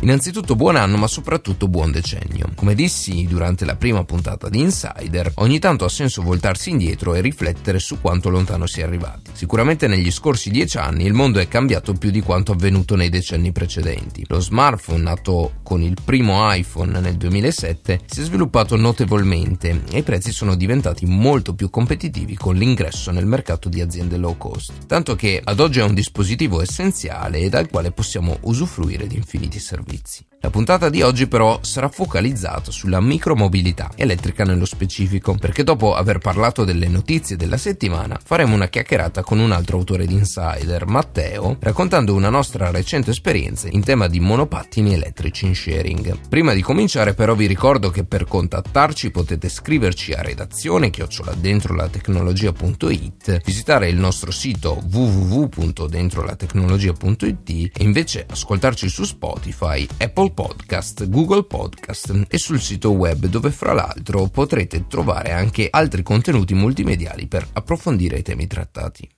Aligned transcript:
Innanzitutto 0.00 0.54
buon 0.54 0.76
anno, 0.76 0.96
ma 0.96 1.08
soprattutto 1.08 1.66
buon 1.66 1.90
decennio. 1.90 2.52
Come 2.54 2.76
dissi 2.76 3.26
durante 3.26 3.64
la 3.64 3.74
prima 3.74 4.04
puntata 4.04 4.48
di 4.48 4.60
Insider, 4.60 5.32
ogni 5.36 5.58
tanto 5.58 5.84
ha 5.84 5.88
senso 5.88 6.22
voltarsi 6.22 6.70
indietro 6.70 7.14
e 7.14 7.20
riflettere 7.20 7.80
su 7.80 8.00
quanto 8.00 8.28
lontano 8.28 8.66
si 8.66 8.80
è 8.80 8.84
arrivati. 8.84 9.32
Sicuramente 9.32 9.88
negli 9.88 10.12
scorsi 10.12 10.50
dieci 10.50 10.78
anni 10.78 11.04
il 11.04 11.14
mondo 11.14 11.40
è 11.40 11.48
cambiato 11.48 11.94
più 11.94 12.10
di 12.10 12.20
quanto 12.20 12.52
avvenuto 12.52 12.94
nei 12.94 13.08
decenni 13.08 13.50
precedenti. 13.50 14.24
Lo 14.28 14.38
smartphone, 14.38 15.02
nato 15.02 15.54
con 15.64 15.82
il 15.82 15.96
primo 16.04 16.48
iPhone 16.52 17.00
nel 17.00 17.16
2007, 17.16 18.02
si 18.06 18.20
è 18.20 18.24
sviluppato 18.24 18.76
notevolmente 18.76 19.82
e 19.90 19.98
i 19.98 20.02
prezzi 20.04 20.30
sono 20.30 20.54
diventati 20.54 21.06
molto 21.06 21.54
più 21.54 21.70
competitivi 21.70 22.36
con 22.36 22.54
l'ingresso 22.54 23.10
nel 23.10 23.26
mercato 23.26 23.68
di 23.68 23.80
aziende 23.80 24.16
low 24.16 24.36
cost. 24.36 24.86
Tanto 24.86 25.16
che 25.16 25.40
ad 25.42 25.58
oggi 25.58 25.80
è 25.80 25.84
un 25.84 25.94
dispositivo 25.94 26.62
essenziale 26.62 27.38
e 27.38 27.48
dal 27.48 27.68
quale 27.68 27.90
possiamo 27.90 28.38
usufruire 28.42 29.08
di 29.08 29.16
infiniti 29.16 29.58
servizi 29.58 29.87
servizi. 29.88 30.27
La 30.40 30.50
puntata 30.50 30.88
di 30.88 31.02
oggi 31.02 31.26
però 31.26 31.58
sarà 31.62 31.88
focalizzata 31.88 32.70
sulla 32.70 33.00
micromobilità 33.00 33.90
elettrica 33.96 34.44
nello 34.44 34.66
specifico, 34.66 35.34
perché 35.34 35.64
dopo 35.64 35.96
aver 35.96 36.18
parlato 36.18 36.62
delle 36.62 36.86
notizie 36.86 37.34
della 37.34 37.56
settimana 37.56 38.16
faremo 38.24 38.54
una 38.54 38.68
chiacchierata 38.68 39.24
con 39.24 39.40
un 39.40 39.50
altro 39.50 39.78
autore 39.78 40.06
di 40.06 40.14
Insider, 40.14 40.86
Matteo, 40.86 41.56
raccontando 41.58 42.14
una 42.14 42.28
nostra 42.28 42.70
recente 42.70 43.10
esperienza 43.10 43.66
in 43.68 43.82
tema 43.82 44.06
di 44.06 44.20
monopattini 44.20 44.94
elettrici 44.94 45.44
in 45.44 45.56
sharing. 45.56 46.28
Prima 46.28 46.54
di 46.54 46.62
cominciare 46.62 47.14
però 47.14 47.34
vi 47.34 47.46
ricordo 47.46 47.90
che 47.90 48.04
per 48.04 48.24
contattarci 48.24 49.10
potete 49.10 49.48
scriverci 49.48 50.12
a 50.12 50.22
redazione 50.22 50.90
chioccioladentrolatecnologia.it, 50.90 53.42
visitare 53.44 53.88
il 53.88 53.98
nostro 53.98 54.30
sito 54.30 54.80
www.dentrolatecnologia.it 54.88 57.72
e 57.76 57.82
invece 57.82 58.24
ascoltarci 58.30 58.88
su 58.88 59.02
Spotify, 59.02 59.84
Apple 59.98 60.26
Podcast, 60.30 61.08
Google 61.08 61.44
Podcast 61.44 62.26
e 62.28 62.38
sul 62.38 62.60
sito 62.60 62.92
web 62.92 63.26
dove 63.26 63.50
fra 63.50 63.72
l'altro 63.72 64.26
potrete 64.26 64.86
trovare 64.86 65.32
anche 65.32 65.68
altri 65.70 66.02
contenuti 66.02 66.54
multimediali 66.54 67.26
per 67.26 67.46
approfondire 67.52 68.18
i 68.18 68.22
temi 68.22 68.46
trattati. 68.46 69.08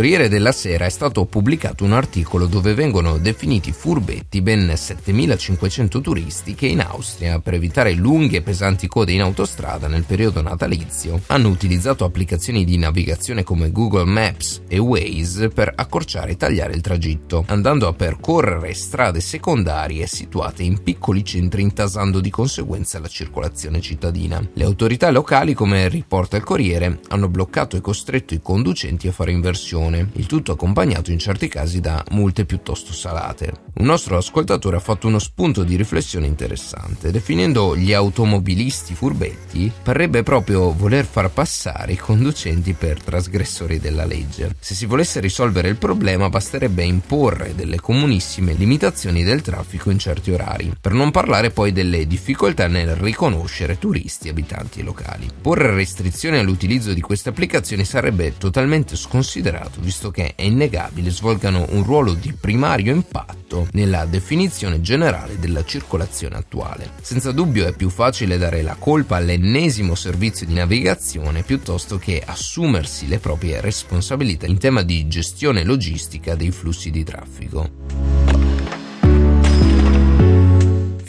Corriere 0.00 0.30
della 0.30 0.52
Sera 0.52 0.86
è 0.86 0.88
stato 0.88 1.26
pubblicato 1.26 1.84
un 1.84 1.92
articolo 1.92 2.46
dove 2.46 2.72
vengono 2.72 3.18
definiti 3.18 3.70
furbetti 3.70 4.40
ben 4.40 4.72
7500 4.74 6.00
turisti 6.00 6.54
che 6.54 6.68
in 6.68 6.80
Austria, 6.80 7.38
per 7.38 7.52
evitare 7.52 7.92
lunghe 7.92 8.38
e 8.38 8.40
pesanti 8.40 8.86
code 8.86 9.12
in 9.12 9.20
autostrada 9.20 9.88
nel 9.88 10.04
periodo 10.04 10.40
natalizio, 10.40 11.20
hanno 11.26 11.48
utilizzato 11.48 12.06
applicazioni 12.06 12.64
di 12.64 12.78
navigazione 12.78 13.42
come 13.42 13.70
Google 13.72 14.06
Maps 14.06 14.62
e 14.68 14.78
Waze 14.78 15.50
per 15.50 15.70
accorciare 15.76 16.30
e 16.30 16.36
tagliare 16.38 16.72
il 16.72 16.80
tragitto, 16.80 17.44
andando 17.48 17.86
a 17.86 17.92
percorrere 17.92 18.72
strade 18.72 19.20
secondarie 19.20 20.06
situate 20.06 20.62
in 20.62 20.82
piccoli 20.82 21.22
centri 21.22 21.60
intasando 21.60 22.20
di 22.20 22.30
conseguenza 22.30 22.98
la 23.00 23.08
circolazione 23.08 23.82
cittadina. 23.82 24.42
Le 24.54 24.64
autorità 24.64 25.10
locali, 25.10 25.52
come 25.52 25.90
riporta 25.90 26.38
il 26.38 26.44
Corriere, 26.44 27.00
hanno 27.08 27.28
bloccato 27.28 27.76
e 27.76 27.82
costretto 27.82 28.32
i 28.32 28.40
conducenti 28.40 29.06
a 29.06 29.12
fare 29.12 29.32
inversioni 29.32 29.88
sanzione, 29.90 30.08
il 30.14 30.26
tutto 30.26 30.52
accompagnato 30.52 31.10
in 31.10 31.18
certi 31.18 31.48
casi 31.48 31.80
da 31.80 32.02
multe 32.10 32.44
piuttosto 32.44 32.92
salate. 32.92 33.52
Un 33.74 33.86
nostro 33.86 34.16
ascoltatore 34.16 34.76
ha 34.76 34.80
fatto 34.80 35.06
uno 35.06 35.18
spunto 35.18 35.62
di 35.62 35.76
riflessione 35.76 36.26
interessante, 36.26 37.10
definendo 37.10 37.76
gli 37.76 37.92
automobilisti 37.92 38.94
furbetti, 38.94 39.70
parrebbe 39.82 40.22
proprio 40.22 40.72
voler 40.72 41.04
far 41.04 41.30
passare 41.30 41.92
i 41.92 41.96
conducenti 41.96 42.72
per 42.72 43.02
trasgressori 43.02 43.78
della 43.80 44.04
legge. 44.04 44.54
Se 44.58 44.74
si 44.74 44.86
volesse 44.86 45.20
risolvere 45.20 45.68
il 45.68 45.76
problema 45.76 46.28
basterebbe 46.28 46.84
imporre 46.84 47.54
delle 47.54 47.80
comunissime 47.80 48.52
limitazioni 48.52 49.24
del 49.24 49.42
traffico 49.42 49.90
in 49.90 49.98
certi 49.98 50.30
orari, 50.30 50.72
per 50.80 50.92
non 50.92 51.10
parlare 51.10 51.50
poi 51.50 51.72
delle 51.72 52.06
difficoltà 52.06 52.66
nel 52.66 52.94
riconoscere 52.96 53.78
turisti 53.78 54.28
e 54.28 54.30
abitanti 54.30 54.82
locali. 54.82 55.28
Porre 55.40 55.74
restrizioni 55.74 56.38
all'utilizzo 56.38 56.92
di 56.92 57.00
queste 57.00 57.30
applicazioni 57.30 57.84
sarebbe 57.84 58.36
totalmente 58.36 58.96
sconsiderato 58.96 59.69
passato, 59.70 59.80
visto 59.80 60.10
che 60.10 60.34
è 60.34 60.42
innegabile 60.42 61.10
svolgano 61.10 61.66
un 61.70 61.84
ruolo 61.84 62.14
di 62.14 62.32
primario 62.32 62.92
impatto 62.92 63.68
nella 63.72 64.04
definizione 64.04 64.80
generale 64.80 65.38
della 65.38 65.64
circolazione 65.64 66.36
attuale. 66.36 66.90
Senza 67.00 67.32
dubbio 67.32 67.66
è 67.66 67.72
più 67.74 67.88
facile 67.88 68.36
dare 68.36 68.62
la 68.62 68.76
colpa 68.78 69.16
all'ennesimo 69.16 69.94
servizio 69.94 70.46
di 70.46 70.54
navigazione 70.54 71.42
piuttosto 71.42 71.98
che 71.98 72.22
assumersi 72.24 73.06
le 73.06 73.18
proprie 73.18 73.60
responsabilità 73.60 74.46
in 74.46 74.58
tema 74.58 74.82
di 74.82 75.06
gestione 75.08 75.64
logistica 75.64 76.34
dei 76.34 76.50
flussi 76.50 76.90
di 76.90 77.04
traffico. 77.04 78.39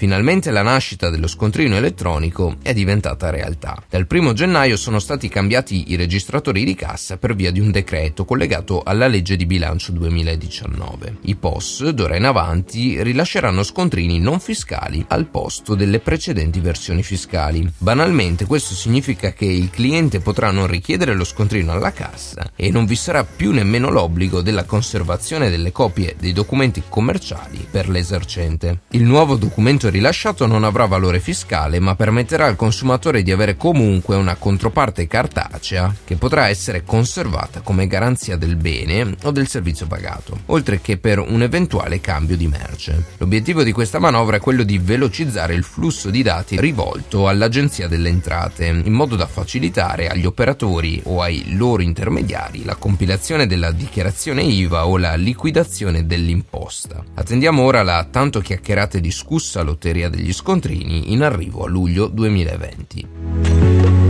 Finalmente 0.02 0.50
la 0.50 0.64
nascita 0.64 1.12
dello 1.12 1.28
scontrino 1.28 1.76
elettronico 1.76 2.56
è 2.64 2.74
diventata 2.74 3.30
realtà. 3.30 3.84
Dal 3.88 4.08
1 4.10 4.34
gennaio 4.34 4.76
sono 4.76 4.98
stati 4.98 5.30
cambiati 5.30 5.92
i 5.92 5.96
registratori 5.96 6.64
di 6.64 6.74
cassa 6.74 7.18
per 7.18 7.36
via 7.36 7.52
di 7.52 7.60
un 7.60 7.70
decreto 7.70 8.26
collegato 8.26 8.82
alla 8.82 9.06
legge 9.06 9.36
di 9.36 9.46
bilancio 9.46 9.92
2019. 9.92 11.18
I 11.22 11.36
POS 11.36 11.90
d'ora 11.90 12.16
in 12.16 12.26
avanti 12.26 13.00
rilasceranno 13.04 13.62
scontrini 13.62 14.18
non 14.18 14.40
fiscali 14.40 15.06
al 15.08 15.28
posto 15.28 15.76
delle 15.76 16.00
precedenti 16.00 16.60
versioni 16.62 17.04
fiscali. 17.04 17.72
Banalmente 17.78 18.48
questo 18.48 18.74
significa 18.74 19.34
che 19.34 19.46
il 19.46 19.70
cliente 19.70 20.20
potrà 20.20 20.50
non 20.50 20.66
richiedere 20.66 21.14
lo 21.14 21.26
scontrino 21.26 21.74
alla 21.74 21.92
cassa 21.92 22.54
e 22.56 22.72
non 22.72 22.86
vi 22.86 22.96
sarà 22.96 23.24
più 23.24 23.52
nemmeno 23.52 23.92
l'obbligo 23.92 24.42
della 24.42 24.64
conservazione 24.64 25.52
delle 25.52 25.72
copie 25.72 26.16
dei 26.20 26.34
documenti 26.34 26.82
commerciali 26.90 27.68
per 27.70 27.88
l'esercente. 27.88 28.80
Il 28.94 29.04
nuovo 29.04 29.36
documento 29.36 29.90
rilasciato 29.92 30.48
non 30.48 30.64
avrà 30.64 30.86
valore 30.86 31.20
fiscale 31.20 31.80
ma 31.80 31.96
permetterà 31.96 32.46
al 32.46 32.56
consumatore 32.56 33.22
di 33.22 33.32
avere 33.32 33.58
comunque 33.58 34.16
una 34.16 34.36
controparte 34.36 35.06
cartacea 35.06 35.94
che 36.06 36.16
potrà 36.16 36.48
essere 36.48 36.84
conservata 36.84 37.60
come 37.60 37.88
garanzia 37.88 38.38
del 38.38 38.56
bene 38.56 39.16
o 39.24 39.32
del 39.32 39.48
servizio 39.48 39.86
pagato, 39.86 40.40
oltre 40.48 40.80
che 40.82 40.98
per 40.98 41.20
un 41.20 41.44
eventuale 41.44 42.00
cambio 42.00 42.38
di 42.38 42.48
merce. 42.48 43.04
L'obiettivo 43.18 43.64
di 43.64 43.74
questa 43.74 44.00
manovra 44.00 44.38
è 44.38 44.40
quello 44.40 44.64
di 44.64 44.78
velocizzare 44.78 45.54
il 45.54 45.64
flusso 45.64 46.10
di 46.10 46.24
dati 46.24 46.60
rivolto 46.60 47.28
all'Agenzia 47.28 47.88
delle 47.88 48.10
Entrate, 48.10 48.66
in 48.66 48.94
modo 48.94 49.16
da 49.16 49.28
facilitare 49.28 50.08
agli 50.08 50.26
operatori 50.26 51.02
o 51.06 51.22
ai 51.22 51.56
loro 51.56 51.82
intermediari 51.82 52.64
la 52.64 52.76
compilazione 52.76 53.46
della 53.46 53.72
dichiarazione 53.72 54.42
IVA 54.44 54.88
o 54.88 54.98
la 54.98 55.16
liquidazione 55.16 56.06
dell'imposta. 56.06 57.04
Attendiamo 57.14 57.64
ora 57.64 57.84
la 57.84 58.08
tanto 58.10 58.40
chiacchierata 58.40 58.98
e 58.98 59.02
discussa 59.02 59.62
lotteria 59.62 59.80
lotteria 59.82 60.10
degli 60.10 60.32
scontrini 60.32 61.12
in 61.12 61.24
arrivo 61.24 61.66
a 61.66 61.68
luglio 61.68 62.06
2020 62.06 64.01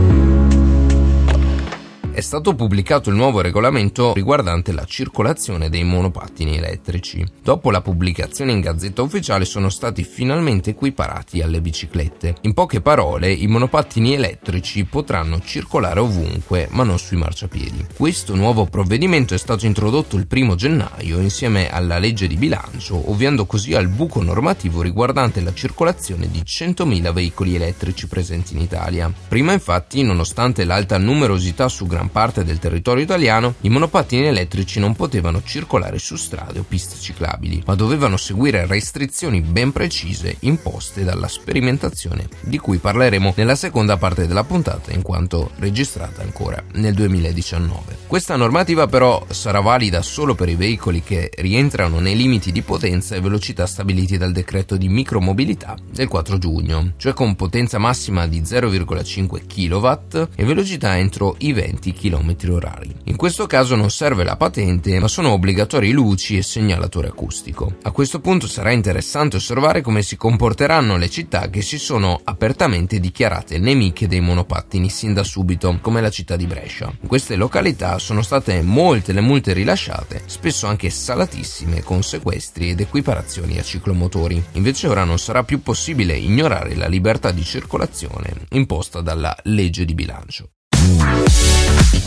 è 2.14 2.20
stato 2.20 2.56
pubblicato 2.56 3.10
il 3.10 3.16
nuovo 3.16 3.40
regolamento 3.40 4.14
riguardante 4.14 4.74
la 4.74 4.84
circolazione 4.84 5.70
dei 5.70 5.84
monopattini 5.86 6.58
elettrici. 6.58 7.26
Dopo 7.42 7.72
la 7.72 7.82
pubblicazione 7.82 8.52
in 8.52 8.60
Gazzetta 8.60 9.02
Ufficiale 9.02 9.46
sono 9.46 9.70
stati 9.70 10.04
finalmente 10.04 10.72
equiparati 10.72 11.42
alle 11.42 11.62
biciclette. 11.62 12.36
In 12.42 12.54
poche 12.54 12.82
parole, 12.82 13.32
i 13.32 13.48
monopattini 13.48 14.14
elettrici 14.14 14.84
potranno 14.84 15.40
circolare 15.40 16.02
ovunque, 16.02 16.68
ma 16.72 16.84
non 16.84 17.00
sui 17.00 17.18
marciapiedi. 17.18 17.88
Questo 17.96 18.36
nuovo 18.36 18.66
provvedimento 18.66 19.34
è 19.34 19.38
stato 19.38 19.66
introdotto 19.66 20.18
il 20.18 20.28
primo 20.28 20.56
gennaio 20.56 21.20
insieme 21.20 21.70
alla 21.70 21.98
legge 21.98 22.28
di 22.28 22.36
bilancio, 22.36 23.10
ovviando 23.10 23.46
così 23.46 23.74
al 23.74 23.88
buco 23.88 24.22
normativo 24.22 24.82
riguardante 24.82 25.42
la 25.42 25.54
circolazione 25.54 26.30
di 26.30 26.42
100.000 26.46 27.14
veicoli 27.14 27.56
elettrici 27.56 28.08
presenti 28.08 28.54
in 28.54 28.62
Italia. 28.62 29.12
Prima 29.30 29.54
infatti, 29.54 30.04
nonostante 30.04 30.66
l'alta 30.66 30.98
numerosità 30.98 31.70
su 31.70 31.88
gran 31.88 32.01
gran 32.02 32.10
parte 32.10 32.44
del 32.44 32.58
territorio 32.58 33.04
italiano, 33.04 33.56
i 33.62 33.70
monopattini 33.70 34.26
elettrici 34.26 34.80
non 34.80 34.96
potevano 34.96 35.44
circolare 35.44 36.00
su 36.00 36.16
strade 36.16 36.58
o 36.58 36.66
piste 36.68 37.00
ciclabili, 37.00 37.62
ma 37.68 37.76
dovevano 37.76 38.18
seguire 38.18 38.66
restrizioni 38.66 39.42
ben 39.42 39.72
precise 39.72 40.38
imposte 40.40 41.04
dalla 41.04 41.28
sperimentazione, 41.28 42.28
di 42.42 42.58
cui 42.58 42.80
parleremo 42.80 43.34
nella 43.38 43.56
seconda 43.56 43.98
parte 43.98 44.26
della 44.26 44.44
puntata 44.44 44.92
in 44.92 45.04
quanto 45.04 45.52
registrata 45.58 46.24
ancora 46.24 46.64
nel 46.74 46.96
2019. 46.96 47.98
Questa 48.08 48.36
normativa 48.36 48.88
però 48.88 49.24
sarà 49.30 49.60
valida 49.60 50.02
solo 50.02 50.34
per 50.34 50.50
i 50.50 50.56
veicoli 50.56 51.04
che 51.04 51.30
rientrano 51.36 52.00
nei 52.00 52.16
limiti 52.16 52.52
di 52.52 52.64
potenza 52.64 53.16
e 53.16 53.22
velocità 53.22 53.68
stabiliti 53.68 54.18
dal 54.18 54.32
decreto 54.32 54.76
di 54.76 54.90
micromobilità 54.90 55.78
del 55.92 56.08
4 56.08 56.38
giugno, 56.40 56.94
cioè 56.98 57.14
con 57.14 57.36
potenza 57.36 57.78
massima 57.78 58.26
di 58.26 58.42
0,5 58.42 59.46
kW 59.46 60.30
e 60.36 60.46
velocità 60.46 60.98
entro 60.98 61.36
i 61.40 61.54
20 61.54 61.91
km 61.94 62.36
h 62.36 62.88
In 63.06 63.16
questo 63.16 63.48
caso 63.48 63.76
non 63.76 63.90
serve 63.90 64.24
la 64.24 64.36
patente, 64.36 65.00
ma 65.00 65.08
sono 65.08 65.32
obbligatori 65.32 65.92
luci 65.92 66.38
e 66.38 66.44
segnalatore 66.44 67.08
acustico. 67.08 67.76
A 67.84 67.92
questo 67.92 68.20
punto 68.20 68.48
sarà 68.48 68.72
interessante 68.72 69.38
osservare 69.38 69.82
come 69.82 70.02
si 70.02 70.16
comporteranno 70.16 70.98
le 70.98 71.10
città 71.10 71.50
che 71.50 71.62
si 71.62 71.78
sono 71.78 72.20
apertamente 72.24 73.00
dichiarate 73.00 73.58
nemiche 73.58 74.08
dei 74.08 74.22
monopattini 74.22 74.90
sin 74.90 75.14
da 75.14 75.24
subito, 75.24 75.78
come 75.82 76.02
la 76.02 76.10
città 76.10 76.36
di 76.36 76.46
Brescia. 76.46 76.92
In 77.02 77.08
queste 77.08 77.36
località 77.36 77.98
sono 78.00 78.22
state 78.22 78.62
molte 78.62 79.14
le 79.14 79.22
multe 79.22 79.54
rilasciate, 79.54 80.24
spesso 80.26 80.68
anche 80.68 80.90
salatissime, 80.90 81.84
con 81.84 82.04
sequestri 82.04 82.70
ed 82.70 82.80
equiparazioni 82.80 83.58
a 83.58 83.64
ciclomotori. 83.64 84.44
Invece 84.54 84.88
ora 84.88 85.04
non 85.04 85.20
sarà 85.20 85.44
più 85.44 85.62
possibile 85.62 86.16
ignorare 86.16 86.76
la 86.76 86.88
libertà 86.88 87.32
di 87.32 87.44
circolazione 87.44 88.34
imposta 88.50 89.02
dalla 89.02 89.36
legge 89.44 89.86
di 89.86 89.94
bilancio. 89.94 90.50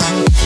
Thank 0.06 0.44